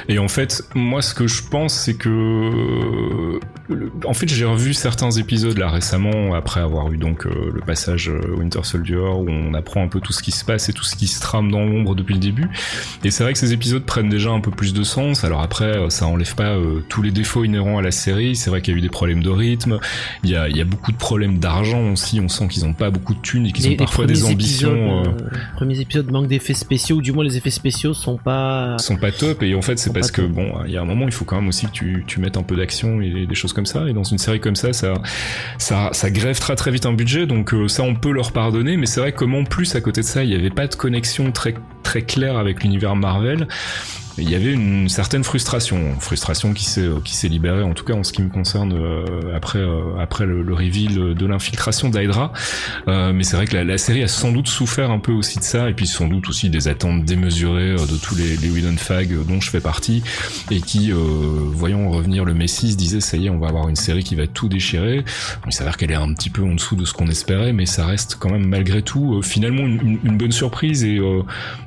[0.08, 3.40] Et en fait, moi, ce que je pense, c'est que,
[4.06, 8.12] en fait, j'ai revu certains épisodes là récemment après avoir eu donc euh, le passage
[8.38, 10.96] Winter Soldier où on apprend un peu tout ce qui se passe et tout ce
[10.96, 12.50] qui se trame dans l'ombre depuis le début.
[13.04, 15.24] Et c'est vrai que ces épisodes prennent déjà un peu plus de sens.
[15.24, 16.58] Alors après, ça enlève pas
[16.90, 18.36] tous les défauts inhérents à la série.
[18.36, 19.80] C'est vrai qu'il y a eu des problèmes de rythme.
[20.24, 22.20] Il y a, il y a beaucoup de problèmes d'argent aussi.
[22.20, 25.02] On sent qu'ils ont pas beaucoup de thunes et qu'ils ont parfois des ambitions.
[25.02, 25.26] Épisodes, euh...
[25.26, 28.78] euh premiers épisodes manquent d'effets spéciaux, ou du moins les effets spéciaux sont pas.
[28.80, 29.44] Sont pas top.
[29.44, 31.36] Et en fait, c'est parce que bon, il y a un moment, il faut quand
[31.36, 33.88] même aussi que tu, tu mettes un peu d'action et des choses comme ça.
[33.88, 34.94] Et dans une série comme ça, ça,
[35.58, 37.28] ça, ça grève très très vite un budget.
[37.28, 38.78] Donc euh, ça, on peut leur pardonner.
[38.78, 40.76] Mais c'est vrai que en plus à côté de ça, il y avait pas de
[40.76, 43.48] connexion très très claire avec l'univers Marvel
[44.18, 47.94] il y avait une certaine frustration, frustration qui s'est qui s'est libérée en tout cas
[47.94, 52.32] en ce qui me concerne euh, après euh, après le, le, reveal de l'infiltration d'Hydra.
[52.88, 55.40] Euh, mais c'est vrai que la, la, série a sans doute souffert un peu aussi
[55.40, 58.50] de ça et puis sans doute aussi des attentes démesurées euh, de tous les, les
[58.50, 60.02] Whedon Fag dont je fais partie
[60.50, 63.76] et qui voyant revenir le Messi se disaient ça y est on va avoir une
[63.76, 65.04] série qui va tout déchirer.
[65.46, 67.86] Il s'avère qu'elle est un petit peu en dessous de ce qu'on espérait mais ça
[67.86, 71.02] reste quand même malgré tout finalement une, une, bonne surprise et,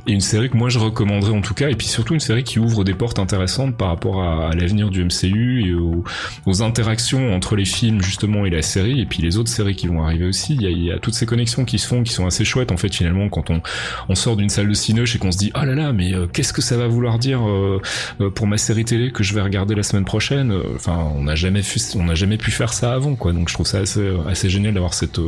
[0.07, 2.38] et une série que moi je recommanderais en tout cas et puis surtout une série
[2.43, 7.55] qui ouvre des portes intéressantes par rapport à, l'avenir du MCU et aux, interactions entre
[7.55, 10.57] les films justement et la série et puis les autres séries qui vont arriver aussi.
[10.61, 12.93] Il y a, toutes ces connexions qui se font qui sont assez chouettes en fait
[12.93, 15.93] finalement quand on, sort d'une salle de cinoche et qu'on se dit oh là là
[15.93, 17.81] mais euh, qu'est-ce que ça va vouloir dire euh,
[18.21, 20.53] euh, pour ma série télé que je vais regarder la semaine prochaine?
[20.75, 21.63] Enfin on n'a jamais
[21.95, 24.75] on n'a jamais pu faire ça avant quoi donc je trouve ça assez, assez génial
[24.75, 25.21] d'avoir cette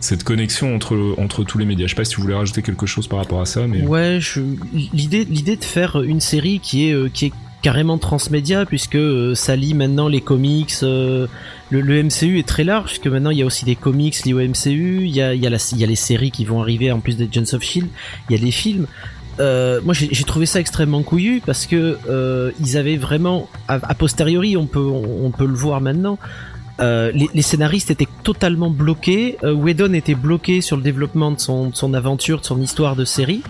[0.00, 1.86] cette connexion entre entre tous les médias.
[1.86, 4.20] Je sais pas si vous voulez rajouter quelque chose par rapport à ça mais ouais
[4.92, 9.34] l'idée l'idée de faire une série qui est euh, qui est carrément transmédia puisque euh,
[9.34, 10.72] ça lit maintenant les comics.
[10.82, 11.26] Euh,
[11.70, 14.40] le, MCU est très large puisque maintenant il y a aussi des comics liés au
[14.40, 15.04] MCU.
[15.04, 17.16] Il y a, il y a, la, il les séries qui vont arriver en plus
[17.16, 17.88] des Agents of Shield.
[18.28, 18.86] Il y a les films.
[19.38, 24.88] moi j'ai trouvé ça extrêmement couillu parce que ils avaient vraiment a, posteriori on peut
[25.24, 26.18] on, peut le voir maintenant
[26.78, 31.74] les, les, scénaristes étaient totalement bloqués Whedon était bloqué sur le développement de son, de
[31.74, 33.42] son aventure de son histoire de série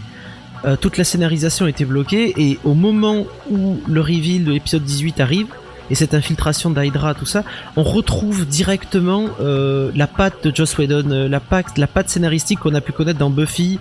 [0.64, 5.20] euh, toute la scénarisation était bloquée et au moment où le reveal de l'épisode 18
[5.20, 5.46] arrive
[5.90, 7.44] et cette infiltration d'Hydra tout ça
[7.76, 12.60] on retrouve directement euh, la patte de Joss Whedon euh, la patte la patte scénaristique
[12.60, 13.78] qu'on a pu connaître dans Buffy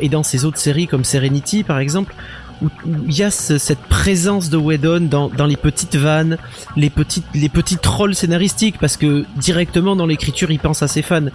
[0.00, 2.14] et dans ses autres séries comme Serenity par exemple
[2.62, 2.68] où
[3.06, 6.38] il y a cette présence de Whedon dans, dans les petites vannes,
[6.76, 11.02] les petites les petits trolls scénaristiques parce que directement dans l'écriture il pense à ses
[11.02, 11.26] fans.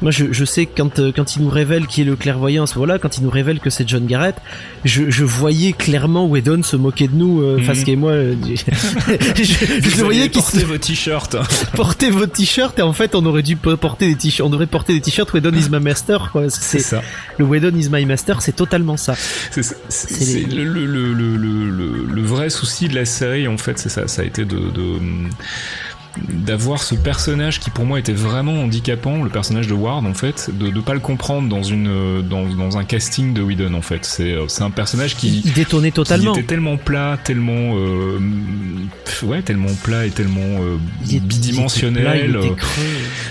[0.00, 2.64] Moi, je, je sais que quand, euh, quand il nous révèle qui est le clairvoyant
[2.64, 4.36] à ce moment-là, quand il nous révèle que c'est John Garrett,
[4.84, 7.88] je, je voyais clairement Whedon se moquer de nous, euh, face mhm.
[7.88, 8.10] et moi.
[8.12, 8.34] Euh,
[9.36, 11.36] je, je voyais qu'il portait vos t-shirts.
[11.74, 14.46] portez vos t-shirts et en fait, on aurait dû porter des t-shirts.
[14.46, 16.32] On devrait porter des t-shirts Whedon is my master.
[16.48, 17.02] C'est ça.
[17.38, 19.14] Le Whedon is my master, c'est totalement ça.
[19.50, 24.06] C'est le, le, le, le, le, vrai souci de la série, en fait, c'est ça.
[24.06, 24.98] Ça a été de, de
[26.28, 30.50] d'avoir ce personnage qui pour moi était vraiment handicapant, le personnage de Ward en fait,
[30.52, 34.04] de ne pas le comprendre dans une dans, dans un casting de Whedon en fait.
[34.04, 36.32] C'est euh, c'est un personnage qui il détonnait totalement.
[36.32, 38.18] Qui était tellement plat, tellement euh,
[39.22, 42.36] ouais, tellement plat et tellement euh, bidimensionnel.
[42.36, 42.50] Euh,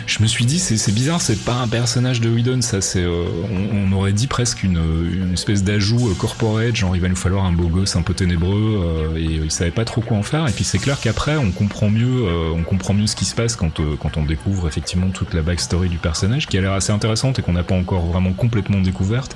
[0.05, 3.05] je me suis dit c'est c'est bizarre, c'est pas un personnage de Whedon, ça c'est
[3.05, 7.45] on, on, aurait dit presque une une espèce d'ajout corporate, genre il va nous falloir
[7.45, 10.51] un beau gosse un peu ténébreux et il savait pas trop quoi en faire et
[10.51, 13.55] puis c'est clair qu'après on comprend mieux on comprend comprend mieux ce qui se passe
[13.55, 16.91] quand, euh, quand on découvre effectivement toute la backstory du personnage, qui a l'air assez
[16.91, 19.35] intéressante et qu'on n'a pas encore vraiment complètement découverte.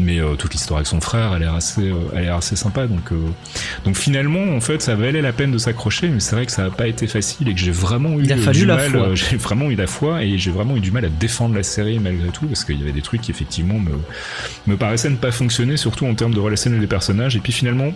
[0.00, 2.88] Mais euh, toute l'histoire avec son frère, elle est assez, euh, assez sympa.
[2.88, 3.12] Donc,
[3.84, 6.64] donc finalement, en fait, ça valait la peine de s'accrocher, mais c'est vrai que ça
[6.64, 9.14] n'a pas été facile et que j'ai vraiment eu du mal.
[9.14, 12.00] j'ai vraiment eu la foi et j'ai vraiment eu du mal à défendre la série
[12.00, 13.92] malgré tout, parce qu'il y avait des trucs qui effectivement me,
[14.66, 17.36] me paraissaient ne pas fonctionner, surtout en termes de relationnel des personnages.
[17.36, 17.92] Et puis finalement,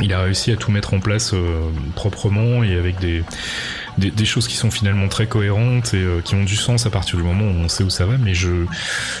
[0.00, 1.34] il a réussi à tout mettre en place
[1.94, 3.22] proprement et avec des
[3.98, 7.16] des, choses qui sont finalement très cohérentes et euh, qui ont du sens à partir
[7.16, 8.16] du moment où on sait où ça va.
[8.18, 8.50] Mais je,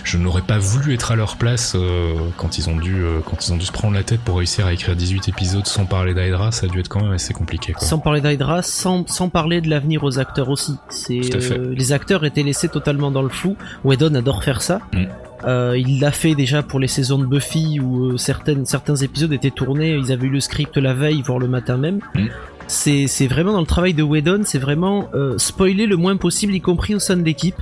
[0.02, 3.46] je n'aurais pas voulu être à leur place euh, quand ils ont dû, euh, quand
[3.46, 6.14] ils ont dû se prendre la tête pour réussir à écrire 18 épisodes sans parler
[6.14, 6.52] d'Hydra.
[6.52, 7.72] Ça a dû être quand même assez compliqué.
[7.72, 7.86] Quoi.
[7.86, 10.76] Sans parler d'Hydra, sans, sans parler de l'avenir aux acteurs aussi.
[10.88, 13.56] C'est les acteurs étaient laissés totalement dans le flou.
[13.84, 14.80] Whedon adore faire ça.
[14.92, 15.04] Mm.
[15.46, 19.50] Euh, il l'a fait déjà pour les saisons de Buffy où certaines, certains épisodes étaient
[19.50, 22.00] tournés, ils avaient eu le script la veille, voire le matin même.
[22.14, 22.28] Mm
[22.66, 26.60] c'est vraiment dans le travail de Whedon, c'est vraiment euh, spoiler le moins possible, y
[26.60, 27.60] compris au sein de l'équipe,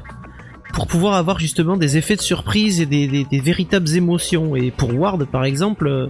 [0.72, 4.56] pour pouvoir avoir justement des effets de surprise et des, des, véritables émotions.
[4.56, 6.06] Et pour Ward, par exemple, euh,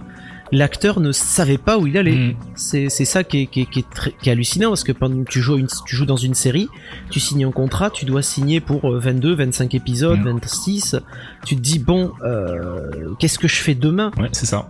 [0.53, 2.15] l'acteur ne savait pas où il allait.
[2.15, 2.35] Mm.
[2.55, 5.23] C'est ça qui est, qui, est, qui, est très, qui est hallucinant parce que pendant
[5.23, 6.69] que tu joues, une, tu joues dans une série,
[7.09, 10.93] tu signes un contrat, tu dois signer pour 22, 25 épisodes, 26.
[10.93, 10.99] Mm.
[11.45, 14.11] Tu te dis bon, euh, qu'est-ce que je fais demain?
[14.17, 14.69] Ouais, c'est ça.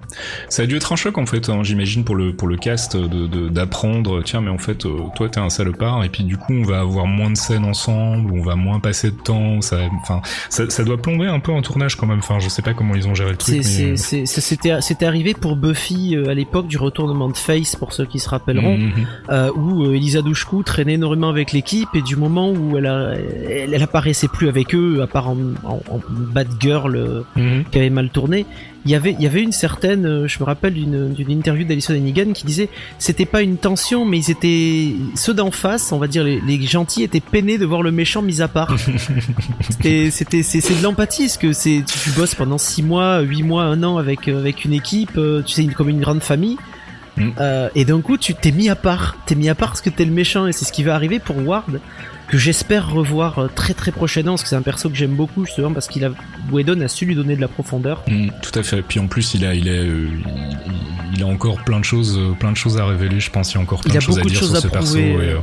[0.50, 2.98] Ça a dû être un choc en fait, hein, j'imagine pour le pour le cast
[2.98, 4.24] de d'apprendre.
[4.24, 6.80] tiens, mais en fait, euh, toi t'es un salopard et puis du coup on va
[6.80, 9.62] avoir moins de scènes ensemble, on va moins passer de temps.
[9.62, 9.78] Ça,
[10.50, 12.19] ça, ça doit plomber un peu un tournage quand même.
[12.19, 13.56] Enfin, je sais pas comment ils ont géré le truc.
[13.56, 15.72] Euh, c'était c'était arrivé pour Buffy
[16.15, 18.91] euh, à l'époque du retournement de Face pour ceux qui se rappelleront, mhm.
[19.29, 23.13] euh, où Elisa Douchkou traînait énormément avec l'équipe et du moment où elle, a,
[23.49, 27.65] elle, apparaissait plus avec eux, à part en, en, bad girl mhm.
[27.71, 28.45] qui avait mal tourné,
[28.86, 31.65] il y avait il y avait une certaine euh, je me rappelle d'une d'une interview
[31.65, 32.69] d'Alison Hannigan qui disait
[33.00, 36.62] c'était pas une tension mais ils étaient ceux d'en face on va dire les, les,
[36.62, 38.76] gentils étaient peinés de voir le méchant mis à part.
[39.69, 43.43] C'était c'était c'est c'est de l'empathie parce que c'est tu, bosses pendant six mois huit
[43.43, 46.58] mois un an avec euh, avec une équipe euh, tu sais comme une grande famille.
[47.15, 47.30] Mm.
[47.39, 49.17] euh, et d'un coup tu t'es mis à part.
[49.26, 51.19] T'es mis à part parce que t'es le méchant et c'est ce qui va arriver
[51.19, 51.80] pour Ward
[52.34, 55.46] que j'espère revoir euh, très très prochainement parce que c'est un perso que j'aime beaucoup
[55.46, 56.10] justement parce qu'il a
[56.52, 58.02] Whedon a su lui donner de la profondeur.
[58.08, 58.82] Mm, tout à fait.
[58.82, 60.10] Puis en plus il a il est euh,
[61.13, 63.19] il, a encore plein de choses euh, plein de choses à révéler.
[63.19, 64.98] Je pense il y a encore plein de choses à dire sur ce perso.
[64.98, 65.36] Et,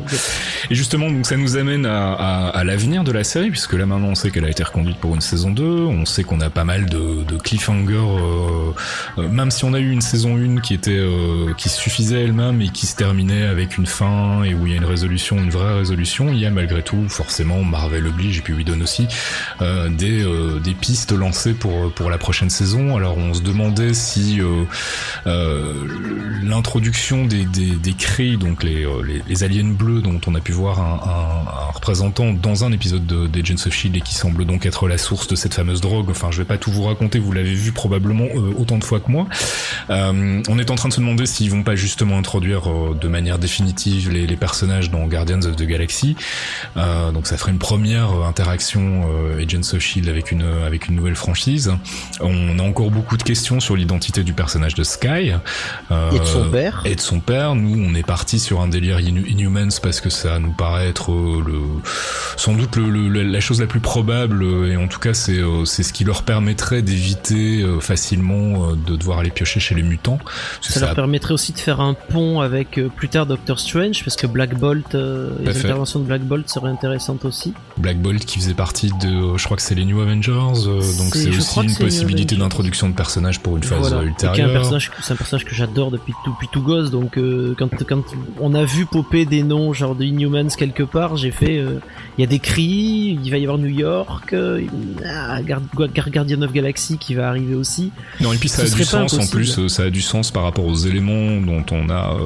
[0.69, 3.87] et, justement donc ça nous amène à, à, à l'avenir de la série puisque là
[3.87, 5.63] maintenant on sait qu'elle a été reconduite pour une saison 2.
[5.63, 7.95] On sait qu'on a pas mal de, de cliffhangers
[9.17, 11.01] euh, même si on a eu une saison 1 qui était
[11.57, 14.79] qui suffisait elle-même et qui se terminait avec une fin et où il y a
[14.79, 16.33] une résolution une vraie résolution.
[16.33, 19.07] Il y a malgré tout, forcément, Marvel oblige, et puis Whedon aussi,
[19.61, 22.97] euh, des, euh, des pistes lancées pour, pour la prochaine saison.
[22.97, 25.75] Alors on se demandait si euh,
[26.43, 28.87] l'introduction des, des, des cris, donc les,
[29.29, 33.55] les, aliens bleus dont on a pu voir un, un, représentant dans un épisode d'Agents
[33.55, 33.99] of S.H.I.E.L.D.
[33.99, 36.59] et qui semble donc être la source de cette fameuse drogue, enfin je vais pas
[36.59, 38.27] tout vous raconter, vous l'avez vu probablement
[38.59, 39.27] autant de fois que moi.
[39.89, 42.63] on est en train de se demander s'ils vont pas justement introduire
[42.95, 46.17] de manière définitive les, les personnages dans Guardians of the Galaxy.
[46.77, 50.89] Euh, donc ça ferait une première euh, interaction euh, Agents of Shield avec une avec
[50.89, 51.73] une nouvelle franchise.
[52.21, 55.33] On a encore beaucoup de questions sur l'identité du personnage de Sky
[55.91, 56.83] et de son père.
[56.85, 57.55] Et de son père.
[57.55, 61.61] Nous, on est parti sur un délire Inhumans parce que ça nous paraît être le
[62.37, 65.93] sans doute le, la chose la plus probable et en tout cas c'est c'est ce
[65.93, 70.19] qui leur permettrait d'éviter facilement de devoir aller piocher chez les mutants.
[70.61, 74.27] Ça, leur permettrait aussi de faire un pont avec plus tard Doctor Strange parce que
[74.27, 77.55] Black Bolt, les interventions de Black Bolt serait intéressante aussi.
[77.79, 81.15] Black Bolt qui faisait partie de, je crois que c'est les New Avengers, euh, donc
[81.15, 84.65] c'est aussi une possibilité d'introduction de personnages pour une phase ultérieure.
[85.03, 88.03] C'est un personnage que j'adore depuis tout, depuis tout gosse, donc euh, quand, quand
[88.41, 91.81] on a vu popper des noms genre de Inhumans quelque part, j'ai fait, euh,
[92.19, 94.35] il y a des cris, il va y avoir New York,
[95.07, 97.93] ah, Guardian of Galaxy qui va arriver aussi.
[98.21, 100.67] Non et puis ça a du sens en plus, ça a du sens par rapport
[100.67, 102.17] aux éléments dont on a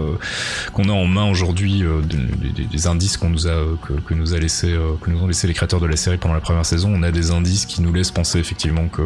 [0.72, 4.38] qu'on a en main aujourd'hui, des, des, indices qu'on nous a que, que, nous a
[4.38, 6.92] laissé, euh, que nous ont laissé les créateurs de la série pendant la première saison,
[6.94, 9.03] on a des indices qui nous laissent penser effectivement que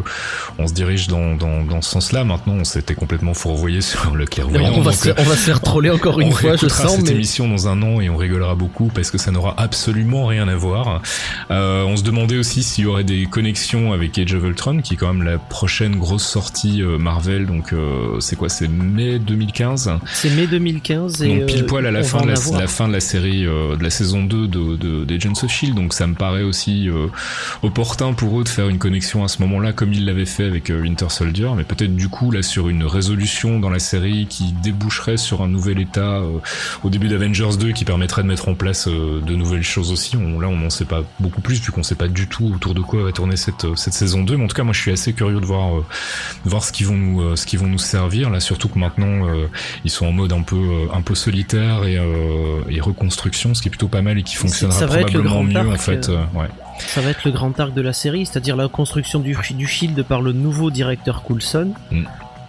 [0.57, 2.23] on se dirige dans, dans, dans ce sens-là.
[2.23, 4.73] Maintenant, on s'était complètement fourvoyé sur le clairvoyant.
[4.75, 6.97] On va, se, on va se faire troller encore une fois, je sens.
[6.97, 10.47] cette émission dans un an et on rigolera beaucoup parce que ça n'aura absolument rien
[10.47, 11.01] à voir.
[11.51, 14.93] Euh, on se demandait aussi s'il y aurait des connexions avec Age of Ultron, qui
[14.93, 17.45] est quand même la prochaine grosse sortie euh, Marvel.
[17.45, 18.49] Donc euh, c'est quoi?
[18.49, 19.91] C'est mai 2015.
[20.05, 22.93] C'est mai 2015 et donc pile poil à la fin de la, la, fin de
[22.93, 26.43] la série de la saison 2 de, de, d'Agents of Shield, donc ça me paraît
[26.43, 27.07] aussi euh,
[27.63, 30.69] opportun pour eux de faire une connexion à ce moment-là, comme ils l'avaient fait avec
[30.69, 34.51] euh, Winter Soldier, mais peut-être du coup là sur une résolution dans la série qui
[34.51, 36.39] déboucherait sur un nouvel état euh,
[36.83, 40.17] au début d'Avengers 2 qui permettrait de mettre en place de nouvelles choses aussi.
[40.17, 42.73] On, là, on n'en sait pas beaucoup plus vu qu'on sait pas du tout autour
[42.73, 44.91] de quoi va tourner cette cette saison 2, mais en tout cas moi je suis
[44.91, 45.75] assez curieux de voir
[46.45, 48.29] de voir ce qu'ils vont nous ce qu'ils vont nous servir.
[48.29, 49.27] Là, surtout que maintenant
[49.85, 51.97] ils sont en mode un peu un peu solitaire et,
[52.69, 55.21] et reconstruction, ce qui est plutôt pas mal et qui fonctionne ça va être le
[55.21, 56.09] grand mieux arc, en fait.
[56.09, 56.47] Euh, ouais.
[56.79, 60.03] Ça va être le grand arc de la série, c'est-à-dire la construction du, du Shield
[60.03, 61.73] par le nouveau directeur Coulson.
[61.91, 62.03] Mm.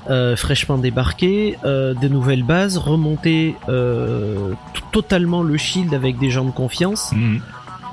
[0.08, 4.54] Euh, fraîchement débarqué, euh, des nouvelles bases, remonter euh,
[4.92, 7.36] totalement le shield avec des gens de confiance, mm.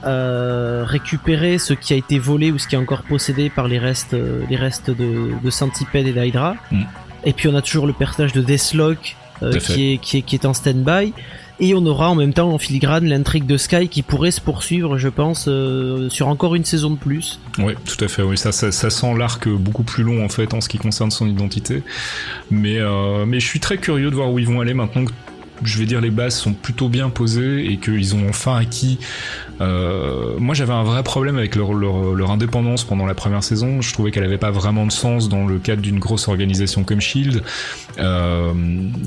[0.06, 3.78] euh, récupérer ce qui a été volé ou ce qui est encore possédé par les
[3.78, 6.56] restes, euh, les restes de, de Centipede et d'Hydra.
[6.72, 6.84] Mm.
[7.26, 9.16] Et puis on a toujours le personnage de Deathlock
[9.60, 11.14] qui est, qui, est, qui est en stand-by.
[11.60, 14.98] Et on aura en même temps en filigrane l'intrigue de Sky qui pourrait se poursuivre,
[14.98, 17.39] je pense, euh, sur encore une saison de plus.
[17.58, 18.22] Oui, tout à fait.
[18.22, 21.28] Oui, ça, ça, sent l'arc beaucoup plus long en fait en ce qui concerne son
[21.28, 21.82] identité.
[22.52, 25.06] Mais, euh, mais je suis très curieux de voir où ils vont aller maintenant
[25.63, 29.00] je vais dire, les bases sont plutôt bien posées et qu'ils ont enfin acquis.
[29.62, 33.82] Euh, moi, j'avais un vrai problème avec leur, leur, leur, indépendance pendant la première saison.
[33.82, 37.02] Je trouvais qu'elle avait pas vraiment de sens dans le cadre d'une grosse organisation comme
[37.02, 37.43] Shield.
[38.00, 38.54] Euh,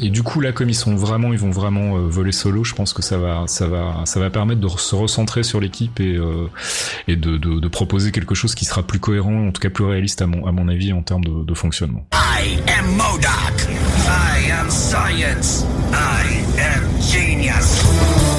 [0.03, 2.75] et du coup, là, comme ils sont vraiment, ils vont vraiment euh, voler solo, je
[2.75, 6.19] pense que ça va, ça va, ça va permettre de se recentrer sur l'équipe et,
[7.07, 9.85] et de, de, de, proposer quelque chose qui sera plus cohérent, en tout cas plus
[9.85, 12.07] réaliste à mon, à mon avis en termes de, de fonctionnement.
[12.13, 13.69] I am Modoc.
[14.07, 15.65] I am science.
[15.93, 18.30] I am genius.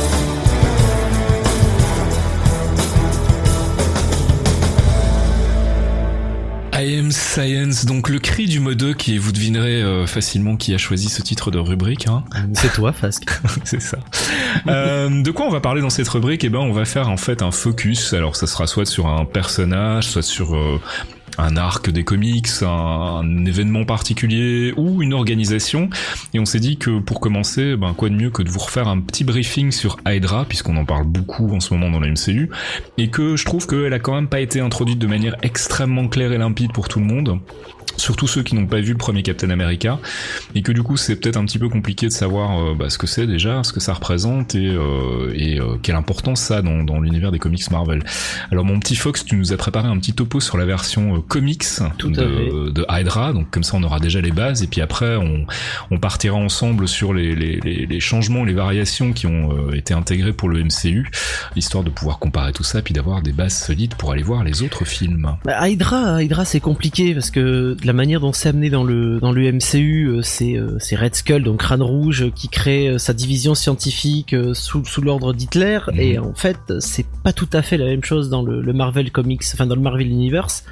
[6.83, 10.79] I am Science, donc le cri du mode qui vous devinerez euh, facilement qui a
[10.79, 12.07] choisi ce titre de rubrique.
[12.07, 12.23] Hein.
[12.53, 13.29] C'est toi, Fasque.
[13.65, 13.99] C'est ça.
[14.67, 16.43] euh, de quoi on va parler dans cette rubrique?
[16.43, 18.13] Eh ben, on va faire en fait un focus.
[18.13, 20.81] Alors, ça sera soit sur un personnage, soit sur euh,
[21.41, 25.89] un arc des comics, un, événement particulier ou une organisation.
[26.33, 28.87] Et on s'est dit que pour commencer, ben quoi de mieux que de vous refaire
[28.87, 32.49] un petit briefing sur Hydra, puisqu'on en parle beaucoup en ce moment dans la MCU,
[32.97, 36.31] et que je trouve qu'elle a quand même pas été introduite de manière extrêmement claire
[36.31, 37.39] et limpide pour tout le monde
[38.01, 39.99] surtout ceux qui n'ont pas vu le premier Captain America,
[40.55, 42.97] et que du coup c'est peut-être un petit peu compliqué de savoir euh, bah, ce
[42.97, 46.61] que c'est déjà, ce que ça représente et, euh, et euh, quelle importance ça a
[46.61, 48.03] dans, dans l'univers des comics Marvel.
[48.51, 51.63] Alors mon petit Fox, tu nous as préparé un petit topo sur la version comics
[52.03, 55.45] de, de, Hydra, donc comme ça on aura déjà les bases, et puis après on,
[55.91, 60.49] on partira ensemble sur les, les, les, changements, les variations qui ont été intégrés pour
[60.49, 61.09] le MCU,
[61.55, 64.63] histoire de pouvoir comparer tout ça, puis d'avoir des bases solides pour aller voir les
[64.63, 65.35] autres films.
[65.45, 69.31] Bah, Hydra, Hydra c'est compliqué parce que la manière dont c'est amené dans le dans
[69.31, 73.13] le MCU, euh, c'est euh, c'est Red Skull, donc Crâne Rouge, qui crée euh, sa
[73.13, 75.79] division scientifique sous sous l'ordre d'Hitler.
[75.87, 75.99] Mhm.
[75.99, 79.43] Et en fait, c'est pas tout à fait la même chose dans le, Marvel Comics,
[79.53, 80.63] enfin dans le Marvel Universe,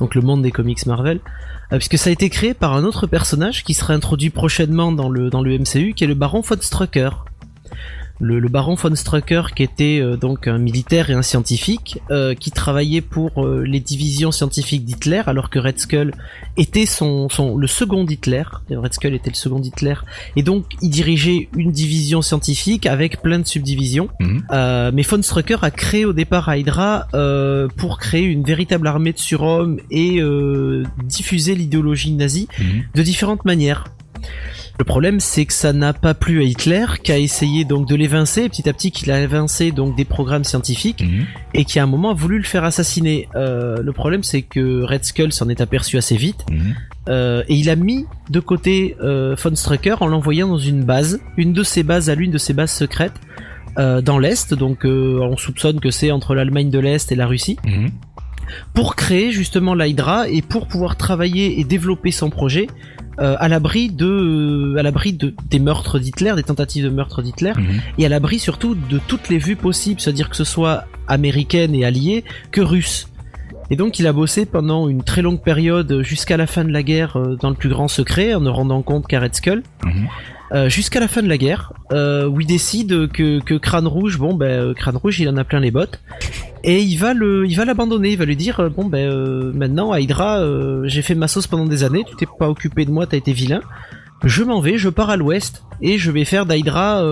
[0.00, 1.20] donc le monde des comics Marvel
[1.70, 5.28] puisque ça a été créé par un autre personnage qui sera introduit prochainement dans le
[5.28, 7.10] dans le MCU, qui est le Baron von Strucker
[8.20, 12.50] le, baron von Strucker qui était euh, donc un militaire et un scientifique euh, qui
[12.50, 16.12] travaillait pour euh, les divisions scientifiques d'Hitler alors que Red Skull
[16.56, 19.94] était son, son le second Hitler Red Skull était le second Hitler
[20.36, 24.42] et donc il dirigeait une division scientifique avec plein de subdivisions mhm.
[24.92, 27.06] mais von Strucker a créé au départ Hydra
[27.76, 30.20] pour créer une véritable armée de surhommes et
[31.04, 32.82] diffuser l'idéologie nazie mhm.
[32.94, 33.84] de différentes manières
[34.78, 37.96] le problème, c'est que ça n'a pas plu à Hitler, qui a essayé donc de
[37.96, 41.26] l'évincer, petit à petit qu'il a évincé donc des programmes scientifiques, mhm.
[41.54, 43.28] et qui à un moment a voulu le faire assassiner.
[43.34, 46.76] Euh, le problème, c'est que Red Skull s'en est aperçu assez vite, mhm.
[47.08, 51.20] euh, et il a mis de côté euh, Von Strucker en l'envoyant dans une base,
[51.36, 53.20] une de ses bases à l'une de ses bases secrètes,
[54.02, 57.58] dans l'Est, donc on soupçonne que c'est entre l'Allemagne de l'Est et la Russie.
[57.64, 57.90] Mhm.
[58.74, 62.66] pour créer justement l'Hydra et pour pouvoir travailler et développer son projet
[63.20, 67.52] euh, à l'abri de, à l'abri de des meurtres d'Hitler, des tentatives de meurtre d'Hitler,
[67.56, 67.80] mhm.
[67.98, 71.84] et à l'abri surtout de toutes les vues possibles, c'est-à-dire que ce soit américaine et
[71.84, 73.08] alliée que russe.
[73.70, 76.82] Et donc il a bossé pendant une très longue période jusqu'à la fin de la
[76.82, 79.62] guerre euh, dans le plus grand secret, en ne rendant compte qu'à Red Skull.
[79.84, 80.08] Mhm.
[80.52, 84.18] Euh, jusqu'à la fin de la guerre, euh, où il décide que, que Crâne Rouge,
[84.18, 86.00] bon ben euh, Crâne Rouge, il en a plein les bottes,
[86.64, 89.12] et il va le, il va l'abandonner, il va lui dire euh, bon ben
[89.52, 90.42] maintenant Hydra,
[90.84, 93.32] j'ai fait ma sauce pendant des années, tu t'es pas occupé de moi, t'as été
[93.32, 93.60] vilain,
[94.24, 97.02] je m'en vais, je pars à l'ouest et je vais faire d'Hydra.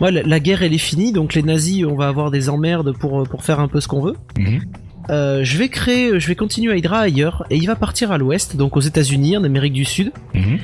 [0.00, 3.26] moi, la, guerre elle est finie, donc les nazis, on va avoir des emmerdes pour
[3.26, 4.16] pour faire un peu ce qu'on veut.
[4.38, 4.60] Mhm.
[5.08, 8.76] je vais créer, je vais continuer Hydra ailleurs et il va partir à l'ouest, donc
[8.76, 10.12] aux États-Unis, en Amérique du Sud.
[10.34, 10.58] Mhm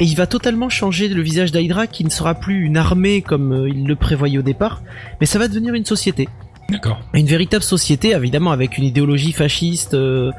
[0.00, 3.52] et il va totalement changer le visage d'Hydra qui ne sera plus une armée comme
[3.52, 4.82] euh, il le prévoyait au départ,
[5.20, 6.28] mais ça va devenir une société.
[6.70, 7.00] D'accord.
[7.14, 9.94] Une véritable société, évidemment, avec une idéologie fasciste.
[9.94, 10.30] Euh,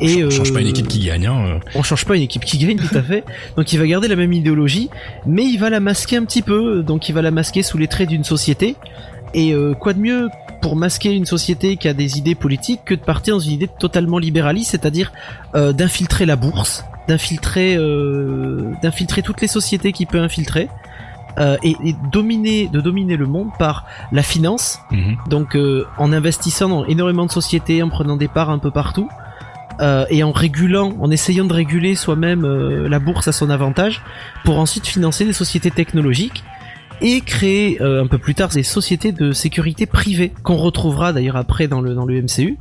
[0.00, 1.26] et on change pas une équipe qui gagne.
[1.26, 1.60] Hein.
[1.74, 3.24] On change pas une équipe qui gagne, tout à fait.
[3.56, 4.88] Donc il va garder la même idéologie,
[5.26, 6.82] mais il va la masquer un petit peu.
[6.82, 8.76] Donc il va la masquer sous les traits d'une société.
[9.34, 10.28] Et euh, quoi de mieux
[10.60, 13.68] pour masquer une société qui a des idées politiques que de partir dans une idée
[13.78, 15.12] totalement libéraliste, c'est-à-dire
[15.54, 20.68] euh, d'infiltrer la bourse, d'infiltrer euh, d'infiltrer toutes les sociétés qu'il peut infiltrer.
[21.38, 21.76] Euh, et,
[22.10, 25.16] dominer de dominer le monde par la finance mhm.
[25.28, 29.08] donc euh, en investissant dans énormément de sociétés en prenant des parts un peu partout
[29.80, 34.02] euh, et en régulant en essayant de réguler soi-même la bourse à son avantage
[34.44, 36.42] pour ensuite financer des sociétés technologiques
[37.00, 41.68] et créer un peu plus tard des sociétés de sécurité privées qu'on retrouvera d'ailleurs après
[41.68, 42.58] dans le dans le MCU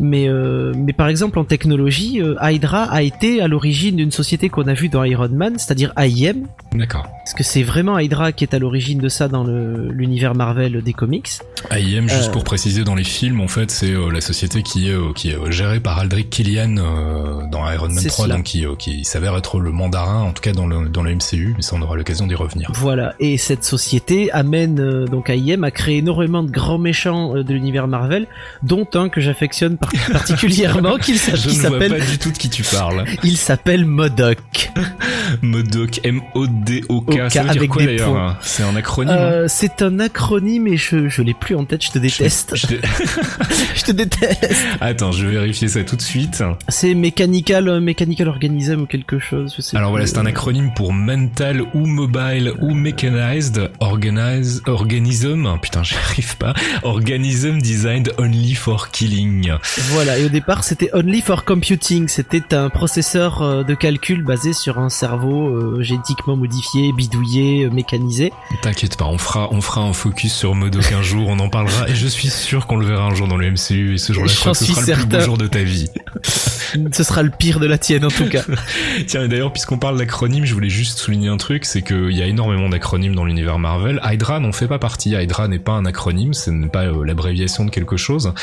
[0.00, 4.48] Mais, euh, mais par exemple, en technologie, euh, Hydra a été à l'origine d'une société
[4.48, 6.46] qu'on a vue dans Iron Man, c'est-à-dire AIM.
[6.72, 7.06] D'accord.
[7.18, 10.92] Parce que c'est vraiment Hydra qui est à l'origine de ça dans l'univers Marvel des
[10.92, 11.28] comics?
[11.70, 15.30] AIM, juste pour préciser, dans les films, en fait, c'est la société qui est, qui
[15.30, 16.74] est gérée par Aldrich Killian
[17.50, 20.66] dans Iron Man 3, donc qui, qui s'avère être le mandarin, en tout cas dans
[20.66, 22.70] le, dans le MCU, mais ça on aura l'occasion d'y revenir.
[22.74, 27.86] Voilà, et cette société amène donc AIM à créer énormément de grands méchants de l'univers
[27.86, 28.26] Marvel,
[28.62, 29.76] dont un que j'affectionne
[30.12, 31.90] particulièrement, qu'il s'appelle.
[31.90, 33.04] pas du tout de qui tu parles.
[33.22, 34.70] Il s'appelle Modoc.
[35.42, 37.30] Modoc, M-O-D-O-K.
[37.30, 39.14] Ça veut dire quoi d'ailleurs C'est un acronyme.
[39.16, 41.84] Euh, c'est un acronyme et je, je l'ai plus en tête.
[41.84, 42.54] Je te déteste.
[43.74, 43.92] Je, te...
[43.92, 44.56] déteste.
[44.80, 46.42] Attends, je vais vérifier ça tout de suite.
[46.68, 49.54] C'est mechanical, euh, mechanical organism ou quelque chose.
[49.56, 55.58] Je sais Alors voilà, c'est un acronyme pour mental ou mobile ou mechanized organize organism.
[55.60, 56.54] Putain, j'y arrive pas.
[56.82, 59.50] Organism designed only for killing.
[59.78, 64.52] Voilà, et au départ c'était Only for Computing, c'était un processeur euh, de calcul basé
[64.52, 68.34] sur un cerveau euh, génétiquement modifié, bidouillé, euh, mécanisé.
[68.60, 71.88] T'inquiète pas, on fera, on fera un focus sur Modoc un jour, on en parlera,
[71.88, 74.30] et je suis sûr qu'on le verra un jour dans le MCU, et ce jour-là,
[74.30, 75.88] je crois que ce sera le plus beau jour de ta vie.
[76.92, 78.42] ce sera le pire de la tienne en tout cas.
[79.06, 82.22] Tiens, et d'ailleurs, puisqu'on parle d'acronymes, je voulais juste souligner un truc, c'est qu'il y
[82.22, 84.02] a énormément d'acronymes dans l'univers Marvel.
[84.04, 87.70] Hydra n'en fait pas partie, Hydra n'est pas un acronyme, ce n'est pas l'abréviation de
[87.70, 88.34] quelque chose,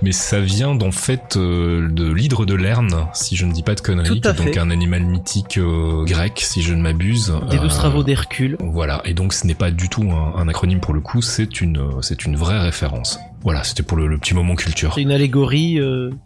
[0.00, 3.74] mais ça vient d'en fait euh, de l'hydre de Lerne, si je ne dis pas
[3.74, 7.34] de conneries, donc un animal mythique euh, grec, si je ne m'abuse.
[7.50, 8.56] Des deux travaux d'Hercule.
[8.60, 12.00] Voilà, et donc ce n'est pas du tout un, acronyme pour le coup, c'est une,
[12.00, 13.18] c'est une vraie référence.
[13.42, 14.92] Voilà, c'était pour le, petit moment culture.
[14.94, 15.80] C'est une allégorie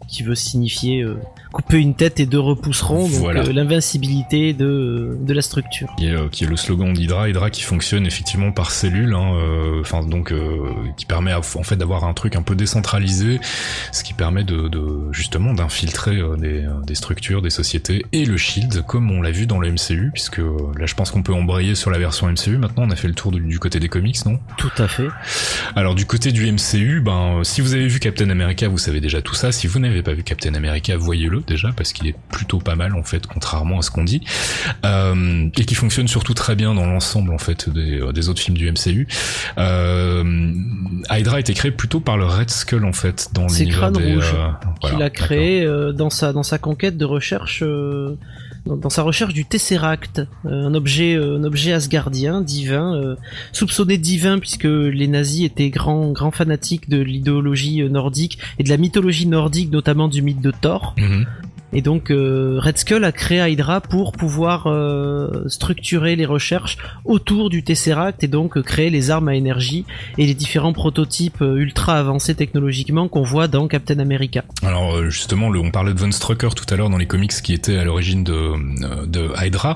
[0.07, 1.05] qui veut signifier
[1.53, 5.87] couper une tête et deux repousseront, donc euh, l'invincibilité de, de la structure.
[5.97, 9.35] Qui est, euh, qui est le slogan d'Hydra, Hydra qui fonctionne effectivement par cellule, hein,
[9.35, 10.33] euh, enfin donc
[10.97, 13.39] qui permet en fait d'avoir un truc un peu décentralisé,
[13.91, 18.83] ce qui permet de, de justement d'infiltrer des, des, structures, des sociétés et le Shield
[18.87, 21.91] comme on l'a vu dans le MCU, puisque là je pense qu'on peut embrayer sur
[21.91, 22.57] la version MCU.
[22.57, 24.39] Maintenant on a fait le tour du, du côté des comics, non?
[24.57, 25.07] Tout à fait.
[25.75, 29.21] Alors du côté du MCU, ben si vous avez vu Captain America, vous savez déjà
[29.21, 29.51] tout ça.
[29.51, 32.95] Si vous n'avez pas vu Captain America, voyez-le déjà parce qu'il est plutôt pas mal
[32.95, 34.21] en fait contrairement à ce qu'on dit
[34.85, 38.41] euh, et qui fonctionne surtout très bien dans l'ensemble en fait des, euh, des, autres
[38.41, 39.07] films du MCU.
[39.57, 40.53] Euh,
[41.09, 44.33] Hydra a été créé plutôt par le Red Skull en fait dans l'univers des rouge
[44.35, 47.63] euh, qu'il a créé euh, dans sa dans sa conquête de recherche
[48.65, 53.15] dans, sa recherche du Tesseract, un objet, un objet asgardien, divin,
[53.51, 58.77] soupçonné divin puisque les nazis étaient grands, grands fanatiques de l'idéologie nordique et de la
[58.77, 60.95] mythologie nordique, notamment du mythe de Thor.
[60.97, 61.25] Mhm.
[61.73, 67.49] Et donc euh, Red Skull a créé Hydra pour pouvoir euh, structurer les recherches autour
[67.49, 69.85] du Tesseract et donc euh, créer les armes à énergie
[70.17, 74.43] et les différents prototypes ultra avancés technologiquement qu'on voit dans Captain America.
[74.61, 77.77] Alors justement, on parlait de Von Strucker tout à l'heure dans les comics qui étaient
[77.77, 79.75] à l'origine de, de Hydra.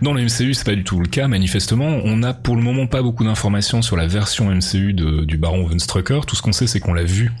[0.00, 2.00] Dans le MCU, c'est pas du tout le cas manifestement.
[2.04, 5.78] On a pour le moment pas beaucoup d'informations sur la version MCU du Baron Von
[5.78, 6.20] Strucker.
[6.26, 7.32] Tout ce qu'on sait, c'est qu'on l'a vu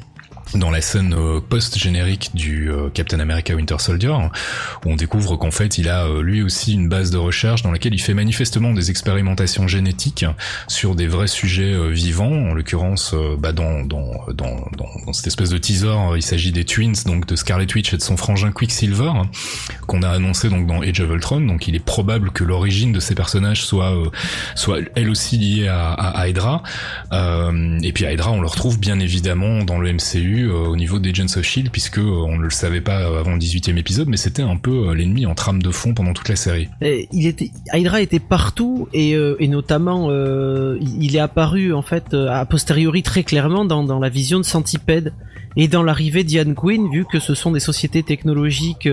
[0.54, 5.50] dans la scène euh, post-générique du euh, Captain America Winter Soldier, où on découvre qu'en
[5.50, 8.72] fait il a euh, lui aussi une base de recherche dans laquelle il fait manifestement
[8.72, 10.24] des expérimentations génétiques
[10.66, 12.50] sur des vrais sujets vivants.
[12.50, 16.94] En l'occurrence, bah dans, dans, dans, dans, cette espèce de teaser, il s'agit des twins,
[17.04, 19.12] donc de Scarlet Witch et de son frangin Quicksilver,
[19.86, 21.40] qu'on a annoncé donc dans Age of Ultron.
[21.40, 23.94] Donc il est probable que l'origine de ces personnages soit
[24.54, 26.62] soit elle aussi liée à, à Hydra.
[27.12, 31.36] et puis Hydra, on le retrouve bien évidemment dans le MCU euh, au niveau d'Agents
[31.36, 34.42] of Shield puisque euh, on ne le savait pas avant le 18e épisode mais c'était
[34.42, 36.68] un peu euh, l'ennemi en trame de fond pendant toute la série.
[36.80, 43.02] il était Hydra était partout et, et notamment il est apparu en fait a posteriori
[43.02, 45.12] très clairement dans, dans la vision de Centipede
[45.56, 48.88] et dans l'arrivée d'Ian Quinn, vu que ce sont des sociétés technologiques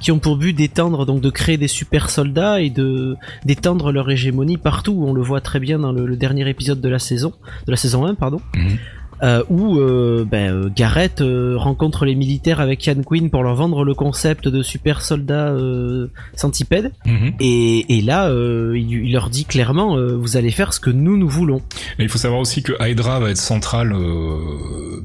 [0.00, 4.08] qui ont pour but d'étendre, donc de créer des super soldats et de d'étendre leur
[4.08, 5.04] hégémonie partout.
[5.04, 7.32] On le voit très bien dans le, dernier épisode de la saison,
[7.66, 8.40] de la saison 1, pardon.
[8.54, 8.78] Mhm
[9.22, 13.54] euh, où euh, ben, euh, Garrett euh, rencontre les militaires avec Ian Quinn pour leur
[13.54, 16.92] vendre le concept de super soldat euh, centipède.
[17.06, 17.32] Mhm.
[17.40, 21.28] et, et, là, il, il, leur dit clairement, vous allez faire ce que nous nous
[21.28, 21.62] voulons.
[21.98, 23.94] Il faut savoir aussi que Hydra va être central,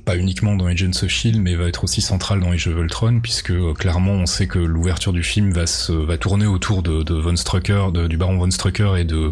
[0.06, 3.20] pas uniquement dans Agents of Shield, mais va être aussi central dans Age of Ultron,
[3.22, 7.16] puisque clairement on sait que l'ouverture du film va se va tourner autour de, de
[7.16, 9.32] Von Strucker, de, du Baron Von Strucker et de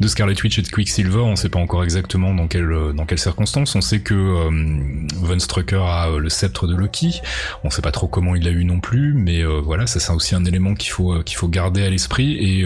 [0.00, 1.18] de Scarlet Witch et de Quicksilver.
[1.18, 3.74] On sait pas encore exactement dans quelles dans quelles circonstances.
[3.74, 7.20] On sait que euh, Von Strucker a euh, le sceptre de Loki.
[7.62, 10.12] On sait pas trop comment il l'a eu non plus, mais euh, voilà, ça c'est
[10.12, 12.36] aussi un élément qu'il faut qu'il faut garder à l'esprit.
[12.40, 12.64] Et,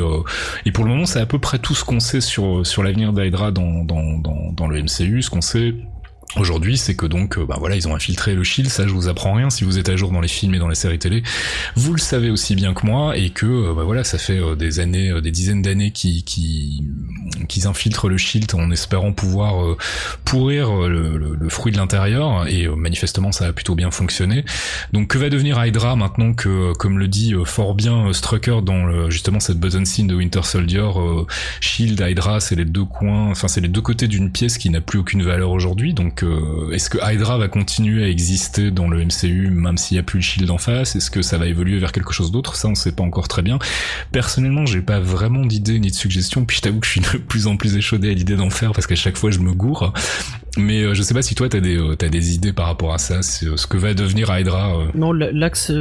[0.73, 3.51] pour le moment, c'est à peu près tout ce qu'on sait sur sur l'avenir d'Hydra
[3.51, 5.23] dans, dans, le MCU.
[5.23, 5.75] Ce qu'on sait
[6.37, 8.69] Aujourd'hui, c'est que donc, bah voilà, ils ont infiltré le Shield.
[8.69, 9.49] Ça, je vous apprends rien.
[9.49, 11.23] Si vous êtes à jour dans les films et dans les séries télé,
[11.75, 15.21] vous le savez aussi bien que moi, et que bah voilà, ça fait des années,
[15.23, 16.85] des dizaines d'années qu'ils qui,
[17.49, 19.77] qu'ils infiltrent le Shield en espérant pouvoir
[20.25, 22.47] pourrir le, fruit de l'intérieur.
[22.49, 24.45] Et manifestement, ça a plutôt bien fonctionné.
[24.93, 29.11] Donc, que va devenir Hydra maintenant que, comme le dit fort bien Strucker dans le,
[29.11, 30.89] justement cette button scene de Winter Soldier,
[31.61, 34.81] Shield, Hydra, c'est les deux coins, enfin c'est les deux côtés d'une pièce qui n'a
[34.81, 35.95] plus aucune valeur aujourd'hui.
[35.95, 36.25] Donc
[36.73, 40.19] est-ce que Hydra va continuer à exister dans le MCU même s'il n'y a plus
[40.19, 40.97] le Shield en face?
[40.97, 42.57] Est-ce que ça va évoluer vers quelque chose d'autre?
[42.57, 43.59] Ça, on sait pas encore très bien.
[44.13, 46.45] Personnellement, j'ai pas vraiment d'idée ni de suggestion.
[46.45, 48.87] Puis je t'avoue que je suis plus en plus échaudé à l'idée d'en faire parce
[48.87, 49.93] qu'à chaque fois, je me gourre.
[50.57, 52.99] Mais euh, je sais pas si toi t'as des euh, des idées par rapport à
[52.99, 54.89] ça, euh, ce que va devenir Hydra.
[54.95, 55.73] Non, l'axe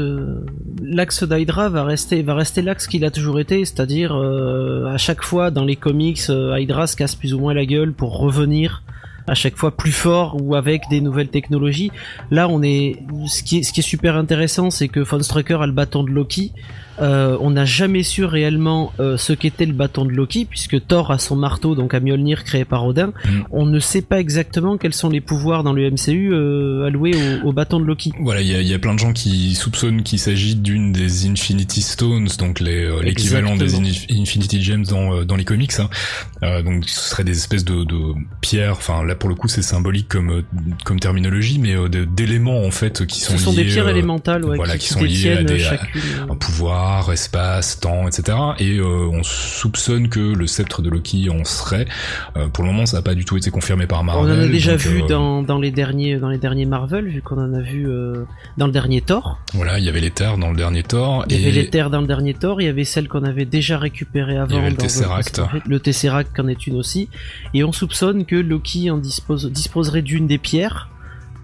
[0.84, 5.52] l'axe d'Hydra va rester va rester l'axe qu'il a toujours été, c'est-à-dire à chaque fois
[5.52, 8.84] dans les comics, Hydra se casse plus ou moins la gueule pour revenir
[9.28, 11.92] à chaque fois plus fort ou avec des nouvelles technologies.
[12.32, 12.96] Là, on est
[13.28, 16.12] ce qui est, ce qui est super intéressant, c'est que Von a le bâton de
[16.12, 16.54] Loki.
[17.00, 21.12] Euh, on n'a jamais su réellement euh, ce qu'était le bâton de Loki, puisque Thor
[21.12, 23.08] a son marteau, donc à Mjolnir créé par Odin.
[23.08, 23.40] Mm.
[23.52, 27.52] On ne sait pas exactement quels sont les pouvoirs dans le MCU euh, alloués au,
[27.54, 28.12] bâton de Loki.
[28.20, 32.28] Voilà, il y a, plein de gens qui soupçonnent qu'il s'agit d'une des Infinity Stones,
[32.38, 35.74] donc l'équivalent des Infinity Gems dans, dans les comics.
[35.80, 36.62] Hein.
[36.64, 37.98] donc ce serait des espèces de, de
[38.42, 38.74] pierres.
[38.74, 40.44] Enfin là pour le coup c'est symbolique comme
[40.86, 44.78] comme terminologie, mais d'éléments en fait qui sont ce sont des pierres élémentales, ouais, voilà,
[44.78, 45.66] qui, sont liées à, des,
[46.30, 48.38] un pouvoir espace, temps, etc.
[48.60, 51.88] Et euh, on soupçonne que le sceptre de Loki en serait.
[52.36, 54.32] Euh, pour le moment, ça n'a pas du tout été confirmé par Marvel.
[54.32, 57.22] On en a déjà vu euh, dans, dans, les derniers dans les derniers Marvel, vu
[57.22, 57.88] qu'on en a vu
[58.58, 59.40] dans le dernier Thor.
[59.54, 61.26] Voilà, il y avait les terres dans le dernier Thor.
[61.30, 62.62] Il y avait les terres dans le dernier Thor.
[62.62, 64.52] Il y avait celle qu'on avait déjà récupérée avant.
[64.52, 65.42] Il y avait le Tesseract.
[65.66, 67.10] Le Tesseract qu'en est une aussi.
[67.54, 70.90] Et on soupçonne que Loki en dispose, disposerait d'une des pierres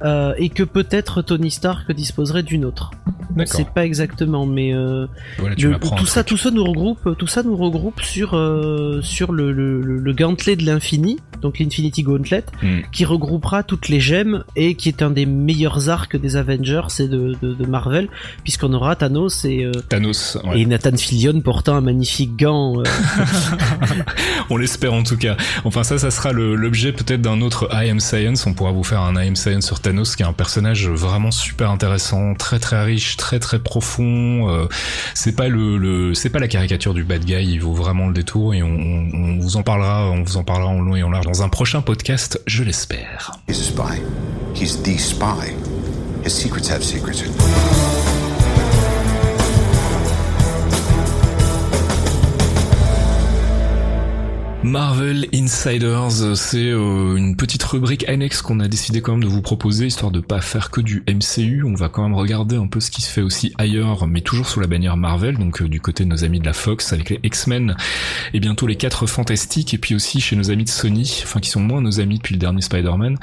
[0.04, 2.92] euh, et que peut-être Tony Stark disposerait d'une autre.
[3.46, 5.08] Sait pas exactement, mais euh,
[5.58, 9.82] tout ça, tout ça nous regroupe, tout ça nous regroupe sur euh, sur le, le,
[9.82, 12.82] le, gantelet de l'infini, donc l'Infinity Gauntlet, hmm.
[12.92, 17.08] qui regroupera toutes les gemmes et qui est un des meilleurs arcs des Avengers et
[17.08, 18.08] de, de, de Marvel,
[18.44, 22.84] puisqu'on aura Thanos et Thanos et Nathan Fillion portant un magnifique gant.
[24.52, 25.38] On l'espère en tout cas.
[25.64, 28.46] Enfin ça, ça sera l'objet peut-être d'un autre I Am Science.
[28.46, 31.30] On pourra vous faire un I Am Science sur Thanos qui est un personnage vraiment
[31.30, 34.50] super intéressant, très très riche, très très profond.
[34.50, 34.68] Euh,
[35.14, 38.56] c'est pas le, c'est pas la caricature du bad guy, il vaut vraiment le détour
[38.56, 41.44] et on, vous en parlera, on vous en parlera en long et en large dans
[41.44, 43.32] un prochain podcast, je l'espère.
[43.48, 44.02] He's a spy.
[44.56, 45.54] He's the spy.
[46.26, 47.24] His secrets have secrets.
[54.64, 59.42] Marvel Insiders, c'est euh, une petite rubrique annexe qu'on a décidé quand même de vous
[59.42, 61.66] proposer, histoire de pas faire que du MCU.
[61.66, 64.48] On va quand même regarder un peu ce qui se fait aussi ailleurs, mais toujours
[64.48, 67.10] sous la bannière Marvel, donc euh, du côté de nos amis de la Fox avec
[67.10, 67.76] les X-Men
[68.34, 71.50] et bientôt les 4 Fantastiques, et puis aussi chez nos amis de Sony, enfin qui
[71.50, 73.18] sont moins nos amis depuis le dernier Spider-Man,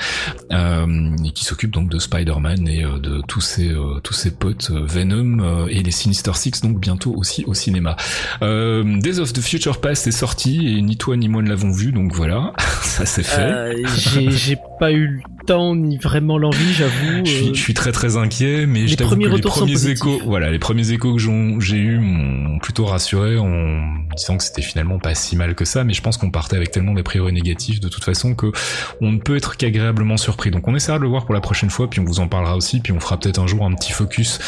[0.52, 3.74] euh, et qui s'occupent donc de Spider-Man et de tous ses
[4.04, 7.96] tous ses potes Venom et les Sinister Six, donc bientôt aussi au cinéma.
[8.42, 11.92] Days of the Future Past est sorti et ni toi ni moi ne l'avons vu,
[11.92, 12.52] donc voilà,
[12.82, 13.40] ça c'est fait.
[13.40, 13.86] Euh,
[14.30, 17.24] j'ai pas eu temps ni vraiment l'envie, j'avoue.
[17.24, 17.54] Je, euh.
[17.54, 20.92] je, suis très très inquiet, mais je t'avoue que les premiers échos, voilà, les premiers
[20.92, 21.20] échos que
[21.60, 23.80] j'ai eu m'ont plutôt rassuré en
[24.16, 26.70] disant que c'était finalement pas si mal que ça, mais je pense qu'on partait avec
[26.70, 28.52] tellement des priori négatifs de toute façon que
[29.00, 30.52] on ne peut être qu'agréablement surpris.
[30.52, 32.56] Donc on essaiera de le voir pour la prochaine fois, puis on vous en parlera
[32.56, 34.38] aussi, puis on fera peut-être un jour un petit focus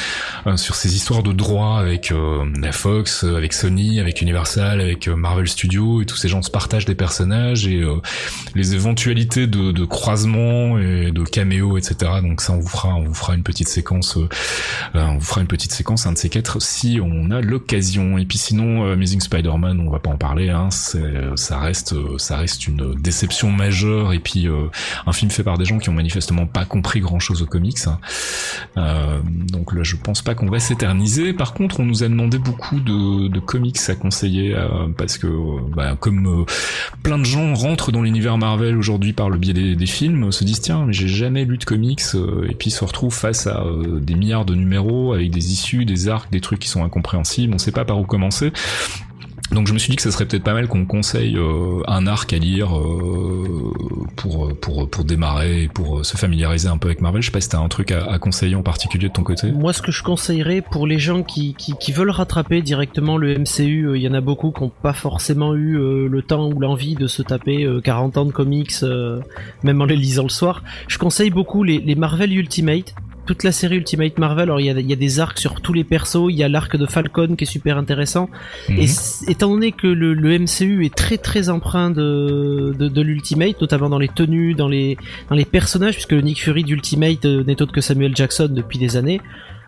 [0.46, 2.14] euh, sur ces histoires de droit avec
[2.60, 6.84] la Fox, avec Sony, avec Universal, avec Marvel Studios et tous ces gens se partagent
[6.84, 7.96] des personnages et euh,
[8.54, 12.12] les éventualités de, de croisement et de caméo, etc.
[12.22, 14.28] Donc ça, on vous fera, on vous fera une petite séquence, euh,
[14.94, 18.18] euh, on vous fera une petite séquence, un de ces quatre, si on a l'occasion.
[18.18, 20.50] Et puis sinon, Amazing Spider-Man, on va pas en parler.
[20.50, 24.46] Hein, ça reste, ça reste une déception majeure et puis
[25.06, 27.78] un film fait par des gens qui ont manifestement pas compris grand-chose aux comics.
[27.86, 29.22] Hein.
[29.50, 31.32] donc là, je pense pas qu'on va s'éterniser.
[31.32, 34.56] Par contre, on nous a demandé beaucoup de, comics à conseiller
[34.96, 35.26] parce que,
[35.74, 36.46] bah, comme
[37.02, 40.60] plein de gens rentrent dans l'univers Marvel aujourd'hui par le biais des, films, se disent
[40.60, 44.00] tiens mais j'ai jamais lu de comics euh, et puis se retrouvent face à euh,
[44.00, 47.58] des milliards de numéros avec des issues, des arcs, des trucs qui sont incompréhensibles, on
[47.58, 48.52] sait pas par où commencer.
[49.52, 52.06] Donc je me suis dit que ça serait peut-être pas mal qu'on conseille euh, un
[52.06, 53.72] arc à lire euh,
[54.16, 57.20] pour, démarrer et pour se familiariser un peu avec Marvel.
[57.20, 59.52] Je sais pas si t'as un truc à, conseiller en particulier de ton côté.
[59.52, 61.54] Moi ce que je conseillerais pour les gens qui,
[61.92, 66.08] veulent rattraper directement le MCU, il y en a beaucoup qui n'ont pas forcément eu
[66.08, 68.72] le temps ou l'envie de se taper 40 ans de comics,
[69.62, 70.62] même en les lisant le soir.
[70.88, 72.94] Je conseille beaucoup les Marvel Ultimate
[73.32, 76.26] toute la série Ultimate Marvel, alors il y a, des arcs sur tous les persos,
[76.28, 78.28] il y a l'arc de Falcon qui est super intéressant.
[78.68, 78.78] Mhm.
[78.78, 78.86] Et
[79.28, 84.08] étant donné que le, MCU est très très empreint de, de, l'Ultimate, notamment dans les
[84.08, 84.98] tenues, dans les,
[85.30, 88.78] dans les personnages, puisque le Nick Fury d'Ultimate euh, n'est autre que Samuel Jackson depuis
[88.78, 89.22] des années,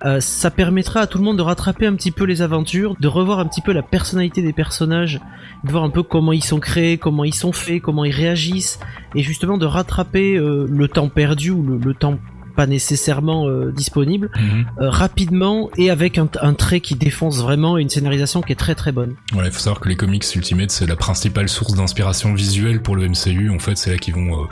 [0.05, 3.09] euh, ça permettra à tout le monde de rattraper un petit peu les aventures, de
[3.09, 5.21] revoir un petit peu la personnalité des personnages,
[5.65, 8.79] de voir un peu comment ils sont créés, comment ils sont faits, comment ils réagissent,
[9.15, 12.19] et justement de rattraper euh, le temps perdu ou le, le temps
[12.55, 14.67] pas nécessairement euh, disponible, mhm.
[14.81, 18.75] euh, rapidement et avec un, trait qui défonce vraiment et une scénarisation qui est très
[18.75, 19.15] très bonne.
[19.33, 22.97] Voilà, il faut savoir que les comics Ultimate c'est la principale source d'inspiration visuelle pour
[22.97, 23.51] le MCU.
[23.51, 24.47] En fait, c'est là qu'ils vont euh,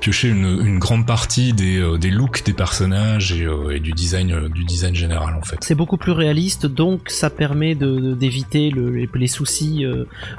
[0.00, 4.64] piocher une, une, grande partie des, des looks des personnages et, et, du design du
[4.64, 5.56] design général en fait.
[5.60, 9.84] C'est beaucoup plus réaliste, donc ça permet d'éviter de, d'éviter le, les, soucis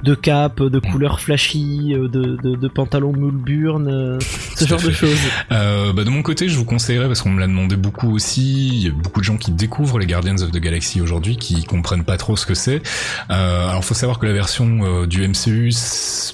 [0.03, 0.91] de cap, de mm.
[0.91, 4.20] couleurs flashy, de, de, de pantalons Mulburn,
[4.55, 5.20] ce genre de choses.
[5.49, 8.70] bah, de mon côté, je vous conseillerais parce qu'on me l'a demandé beaucoup aussi.
[8.70, 11.64] Il y a beaucoup de gens qui découvrent les Guardians of the Galaxy aujourd'hui, qui
[11.64, 12.82] comprennent pas trop ce que c'est.
[13.30, 15.72] Euh, alors faut savoir que la version euh, du MCU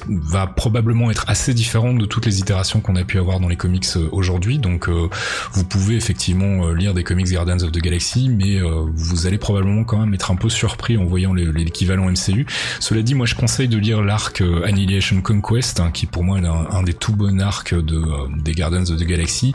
[0.07, 3.55] va probablement être assez différente de toutes les itérations qu'on a pu avoir dans les
[3.57, 4.59] comics euh, aujourd'hui.
[4.59, 5.09] Donc euh,
[5.51, 8.59] vous pouvez effectivement lire des comics Guardians of the Galaxy, mais
[8.95, 12.45] vous allez probablement quand même être un peu surpris en voyant l'équivalent MCU.
[12.79, 16.45] Cela dit, moi je conseille de lire l'arc Annihilation Conquest, hein, qui pour moi est
[16.45, 18.01] un, des tout bons arcs de,
[18.41, 19.53] des Guardians of the Galaxy,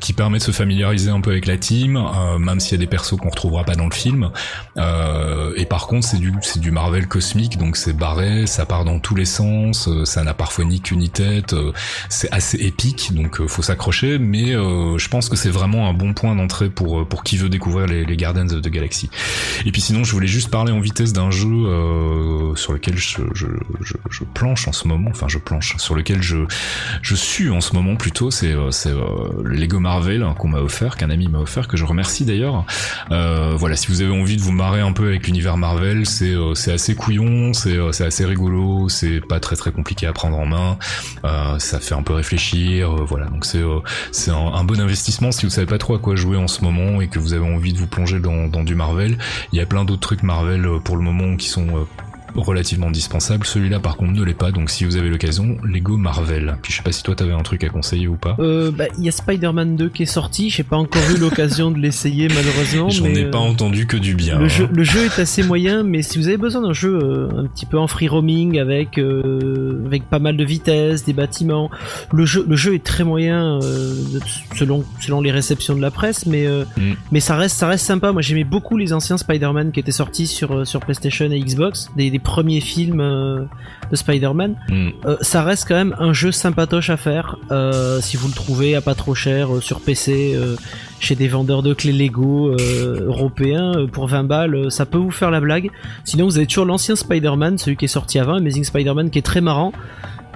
[0.00, 2.78] qui permet de se familiariser un peu avec la team, euh, même s'il y a
[2.78, 4.32] des persos qu'on retrouvera pas dans le film.
[4.76, 8.84] Euh, et par contre, c'est du c'est du Marvel cosmique, donc c'est barré, ça part
[8.84, 11.54] dans tous les sens, euh, ça n'a parfois ni qu'une ni tête,
[12.08, 14.18] c'est assez épique, donc faut s'accrocher.
[14.18, 17.86] Mais je pense que c'est vraiment un bon point d'entrée pour pour qui veut découvrir
[17.86, 19.08] les, les Guardians of the Galaxy.
[19.66, 21.46] Et puis sinon, je voulais juste parler en vitesse d'un jeu
[22.56, 23.46] sur lequel je, je,
[23.82, 26.38] je, je, planche en ce moment, enfin je planche, sur lequel je
[27.02, 28.92] je suis en ce moment plutôt, c'est c'est
[29.44, 30.07] Lego Marvel
[30.38, 32.64] qu'on m'a offert, qu'un ami m'a offert, que je remercie d'ailleurs.
[33.10, 36.32] Euh, voilà, si vous avez envie de vous marrer un peu avec l'univers Marvel, c'est
[36.32, 40.38] euh, assez couillon, c'est euh, c'est assez rigolo, c'est pas très très compliqué à prendre
[40.38, 40.78] en main,
[41.58, 43.26] ça fait un peu réfléchir, voilà.
[43.26, 46.62] Donc c'est un, bon investissement si vous savez pas trop à quoi jouer en ce
[46.62, 49.18] moment et que vous avez envie de vous plonger dans du Marvel.
[49.52, 51.86] Il y a plein d'autres trucs Marvel pour le moment qui sont
[52.34, 53.46] relativement indispensable.
[53.46, 54.50] Celui-là, par contre, ne l'est pas.
[54.50, 56.56] Donc, si vous avez l'occasion, Lego Marvel.
[56.62, 58.36] Puis, je sais pas si toi, t'avais un truc à conseiller ou pas.
[58.38, 60.50] Euh, bah, il y a Spider-Man 2 qui est sorti.
[60.50, 62.88] J'ai pas encore eu l'occasion de l'essayer, malheureusement.
[62.90, 64.38] J'en ai pas euh, entendu que du bien.
[64.38, 64.70] Le, jeu, hein.
[64.72, 67.66] le jeu est assez moyen, mais si vous avez besoin d'un jeu euh, un petit
[67.66, 71.70] peu en free roaming avec avec pas mal de vitesse, des bâtiments,
[72.12, 73.58] le jeu le jeu est très moyen
[74.54, 76.94] selon selon les réceptions de la presse, mais mm.
[77.12, 78.12] mais ça reste ça reste sympa.
[78.12, 82.17] Moi, j'aimais beaucoup les anciens Spider-Man qui étaient sortis sur sur PlayStation et Xbox, des
[82.20, 83.44] premier film euh,
[83.90, 84.56] de Spider-Man.
[84.68, 84.88] Hmm.
[85.04, 88.74] Euh, ça reste quand même un jeu sympatoche à faire euh, si vous le trouvez
[88.74, 90.38] à pas trop cher sur PC
[91.00, 95.40] chez des vendeurs de clés Lego européens pour 20 balles, ça peut vous faire la
[95.40, 95.70] blague.
[96.04, 99.22] Sinon vous avez toujours l'ancien Spider-Man, celui qui est sorti avant, Amazing Spider-Man qui est
[99.22, 99.72] très marrant.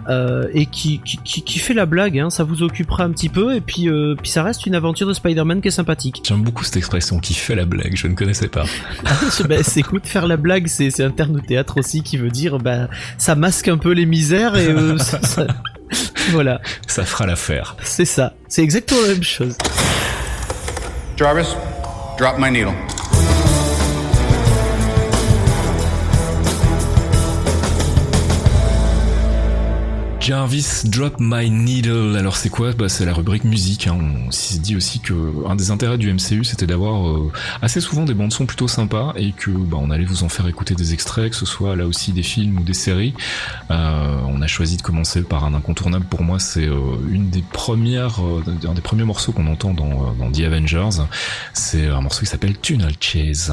[0.09, 3.55] Euh, et qui, qui, qui, fait la blague, hein, ça vous occupera un petit peu,
[3.55, 6.23] et puis, euh, puis ça reste une aventure de Spider-Man qui est sympathique.
[6.27, 8.65] J'aime beaucoup cette expression, qui fait la blague, je ne connaissais pas.
[9.49, 12.89] bah, écoute, faire la blague, c'est un terme de théâtre aussi qui veut dire, bah,
[13.17, 15.47] ça masque un peu les misères, et euh, ça,
[16.31, 16.61] voilà.
[16.89, 17.77] Ça fera l'affaire.
[17.85, 19.57] C'est ça, c'est exactement la même chose.
[21.17, 21.55] Jarvis,
[22.19, 22.75] drop my needle.
[30.23, 32.15] Jarvis Drop My Needle.
[32.17, 32.73] Alors c'est quoi?
[32.75, 33.89] Bah, C'est la rubrique musique.
[33.89, 33.99] Hein.
[34.29, 35.15] On s'est dit aussi que
[35.49, 39.15] un des intérêts du MCU c'était d'avoir euh, assez souvent des bandes son plutôt sympas
[39.17, 41.87] et que bah, on allait vous en faire écouter des extraits, que ce soit là
[41.87, 43.15] aussi des films ou des séries.
[43.73, 46.39] Euh, on a choisi de commencer par un incontournable pour moi.
[46.39, 46.79] C'est euh,
[47.11, 51.03] une des premières, un des premiers morceaux qu'on entend dans The Avengers.
[51.53, 53.53] C'est un morceau qui s'appelle Tunnel Chase.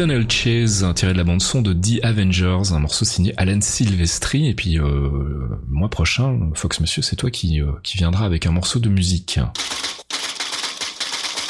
[0.00, 4.48] Tunnel Chase, tiré de la bande son de The Avengers, un morceau signé Alan Silvestri.
[4.48, 5.10] Et puis, euh,
[5.68, 9.38] mois prochain, Fox Monsieur, c'est toi qui, euh, qui viendra avec un morceau de musique.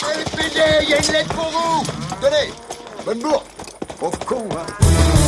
[0.03, 1.87] il y a une lettre pour vous
[2.21, 2.53] Tenez,
[3.07, 3.45] bonne bourre
[4.27, 5.20] con, hein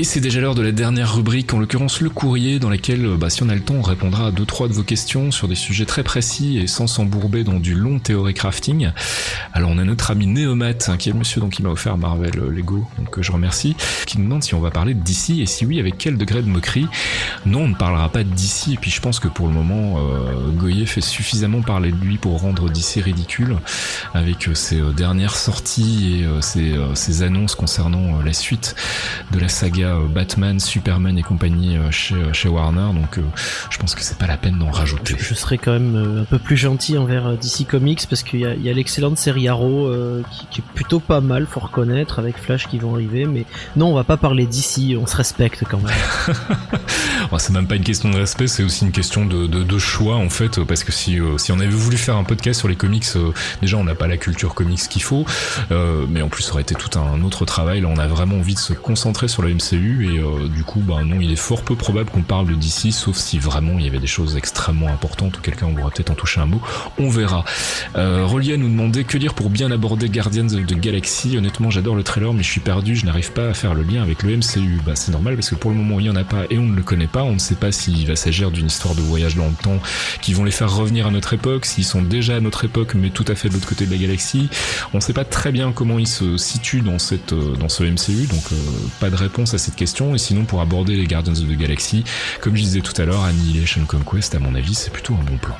[0.00, 3.28] Et c'est déjà l'heure de la dernière rubrique, en l'occurrence le courrier, dans laquelle, bah,
[3.28, 5.54] si on a le temps, on répondra à deux trois de vos questions sur des
[5.54, 8.92] sujets très précis et sans s'embourber dans du long théorie crafting.
[9.52, 11.98] Alors on a notre ami Néomat, hein, qui est le monsieur donc qui m'a offert
[11.98, 13.76] Marvel euh, Lego, donc euh, je remercie,
[14.06, 16.40] qui nous demande si on va parler de DC et si oui, avec quel degré
[16.40, 16.86] de moquerie.
[17.44, 19.98] Non, on ne parlera pas de DC, et puis je pense que pour le moment,
[19.98, 23.58] euh, Goyer fait suffisamment parler de lui pour rendre DC ridicule,
[24.14, 26.42] avec euh, ses dernières sorties et
[26.94, 28.74] ses annonces concernant la suite
[29.30, 33.18] de la saga euh, Batman, Superman et compagnie euh, chez, euh, chez Warner, donc
[33.70, 35.14] je pense que c'est pas la peine d'en rajouter.
[35.18, 38.72] Je, serais quand même un peu plus gentil envers DC Comics parce qu'il y a,
[38.72, 39.90] l'excellente série Arrow
[40.50, 43.44] qui, est plutôt pas mal, faut reconnaître, avec Flash qui vont arriver, mais
[43.76, 46.38] non, on va pas parler d'ici, on se respecte quand même.
[47.38, 50.28] c'est même pas une question de respect, c'est aussi une question de, de, choix en
[50.28, 53.06] fait, parce que si, si on avait voulu faire un podcast sur les comics,
[53.62, 55.24] déjà on n'a pas la culture comics qu'il faut,
[56.08, 58.54] mais en plus ça aurait été tout un autre travail, là on a vraiment envie
[58.54, 61.62] de se concentrer sur la MCU et euh, du coup bah non il est fort
[61.62, 64.88] peu probable qu'on parle de DC sauf si vraiment il y avait des choses extrêmement
[64.88, 66.60] importantes ou quelqu'un pourra peut-être en toucher un mot.
[66.98, 67.44] On verra.
[67.96, 71.36] Euh, Relia nous demandait que dire pour bien aborder Guardians of the Galaxy.
[71.36, 74.02] Honnêtement j'adore le trailer mais je suis perdu je n'arrive pas à faire le lien
[74.02, 76.24] avec le MCU bah c'est normal parce que pour le moment il y en a
[76.24, 77.22] pas et on ne le connaît pas.
[77.22, 79.80] On ne sait pas s'il va s'agir d'une histoire de voyage dans le temps
[80.20, 83.10] qui vont les faire revenir à notre époque s'ils sont déjà à notre époque mais
[83.10, 84.48] tout à fait de l'autre côté de la galaxie.
[84.92, 87.84] On ne sait pas très bien comment ils se situent dans cette euh, dans ce
[87.84, 88.44] MCU donc
[89.00, 90.14] pas de réponse à cette question.
[90.14, 92.04] Et sinon, pour aborder les Guardians of the Galaxy,
[92.40, 95.38] comme je disais tout à l'heure, Annihilation Conquest, à mon avis, c'est plutôt un bon
[95.38, 95.54] plan.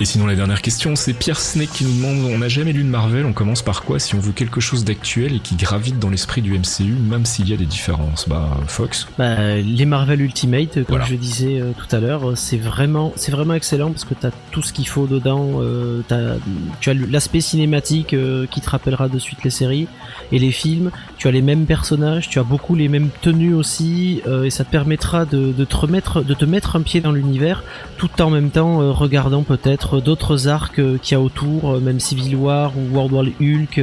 [0.00, 2.84] Et sinon, la dernière question, c'est Pierre Snake qui nous demande, on n'a jamais lu
[2.84, 5.98] de Marvel, on commence par quoi si on veut quelque chose d'actuel et qui gravite
[5.98, 10.20] dans l'esprit du MCU, même s'il y a des différences Bah, Fox bah, Les Marvel
[10.20, 14.14] Ultimate, comme je disais euh, tout à l'heure, c'est vraiment, c'est vraiment excellent parce que
[14.14, 15.60] tu as tout ce qu'il faut dedans.
[15.60, 16.36] Euh, as,
[16.80, 19.88] tu as l'aspect cinématique euh, qui te rappellera de suite les séries
[20.32, 20.90] et les films.
[21.20, 24.64] Tu as les mêmes personnages, tu as beaucoup les mêmes tenues aussi, euh, et ça
[24.64, 27.62] te permettra de, te remettre, de te mettre un pied dans l'univers,
[27.98, 32.00] tout en même temps euh, regardant peut-être d'autres arcs euh, qu'il y a autour, même
[32.00, 33.82] Civil War ou World War Hulk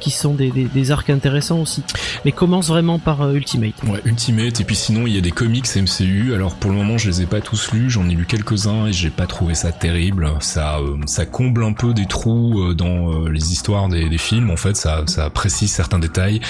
[0.00, 1.82] qui sont des, arcs intéressants aussi.
[2.24, 3.74] Mais commence vraiment par Ultimate.
[3.86, 6.34] Ouais, Ultimate, et puis sinon il y a des comics MCU.
[6.34, 8.92] Alors pour le moment je les ai pas tous lus, j'en ai lu quelques-uns et
[8.92, 10.30] j'ai pas trouvé ça terrible.
[10.40, 14.50] Ça, ça comble un peu des trous dans les histoires des, des, films.
[14.50, 16.40] En fait, ça, ça précise certains détails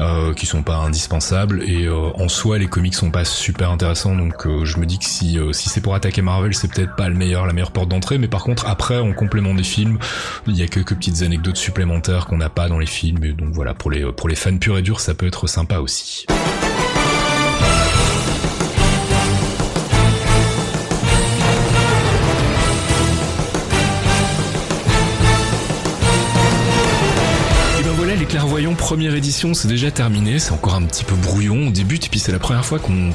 [0.00, 4.14] euh, qui sont pas indispensables et euh, en soi les comics sont pas super intéressants
[4.14, 6.94] donc euh, je me dis que si euh, si c'est pour attaquer Marvel c'est peut-être
[6.94, 9.98] pas le meilleur la meilleure porte d'entrée mais par contre après en complément des films
[10.46, 13.50] il y a quelques petites anecdotes supplémentaires qu'on n'a pas dans les films et donc
[13.52, 16.26] voilà pour les pour les fans purs et durs ça peut être sympa aussi.
[28.28, 32.08] Clairvoyants première édition, c'est déjà terminé, c'est encore un petit peu brouillon, on débute et
[32.10, 33.10] puis c'est la première fois qu'on,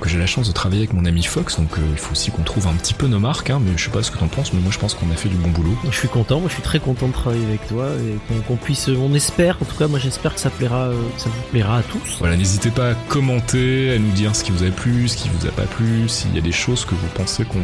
[0.00, 2.30] que j'ai la chance de travailler avec mon ami Fox, donc euh, il faut aussi
[2.30, 4.28] qu'on trouve un petit peu nos marques, hein, mais je sais pas ce que t'en
[4.28, 5.76] penses, mais moi je pense qu'on a fait du bon boulot.
[5.90, 7.86] Je suis content, moi je suis très content de travailler avec toi
[8.30, 11.28] et qu'on, puisse, on espère, en tout cas moi j'espère que ça plaira, euh, ça
[11.28, 12.16] vous plaira à tous.
[12.18, 15.28] Voilà, n'hésitez pas à commenter, à nous dire ce qui vous a plu, ce qui
[15.28, 17.60] vous a pas plu, s'il y a des choses que vous pensez qu'on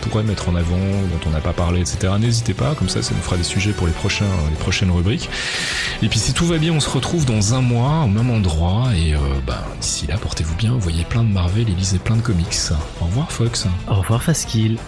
[0.00, 2.14] pourrait mettre en avant, dont on n'a pas parlé, etc.
[2.18, 5.28] N'hésitez pas, comme ça ça nous fera des sujets pour les prochains, les prochaines rubriques.
[6.02, 8.94] Et puis si tout va bien, on se retrouve dans un mois au même endroit.
[8.94, 12.22] Et euh, bah, d'ici là, portez-vous bien, voyez plein de Marvel et lisez plein de
[12.22, 12.54] comics.
[13.00, 13.66] Au revoir Fox.
[13.88, 14.78] Au revoir Faskill.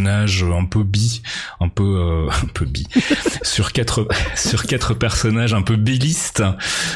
[0.00, 1.22] Personnages un peu bi,
[1.60, 2.86] un peu euh, un peu bi,
[3.42, 6.42] sur quatre sur quatre personnages un peu bilistes.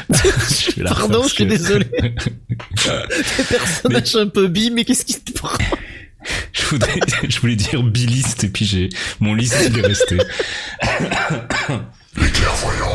[0.83, 1.85] Pardon, je suis désolé.
[1.85, 5.49] Des personnages un peu bi, mais qu'est-ce qui te prend
[6.53, 6.99] je, voulais,
[7.29, 8.89] je voulais dire biliste et puis j'ai
[9.19, 10.17] mon liste il est resté.
[12.17, 12.94] Les clairvoyants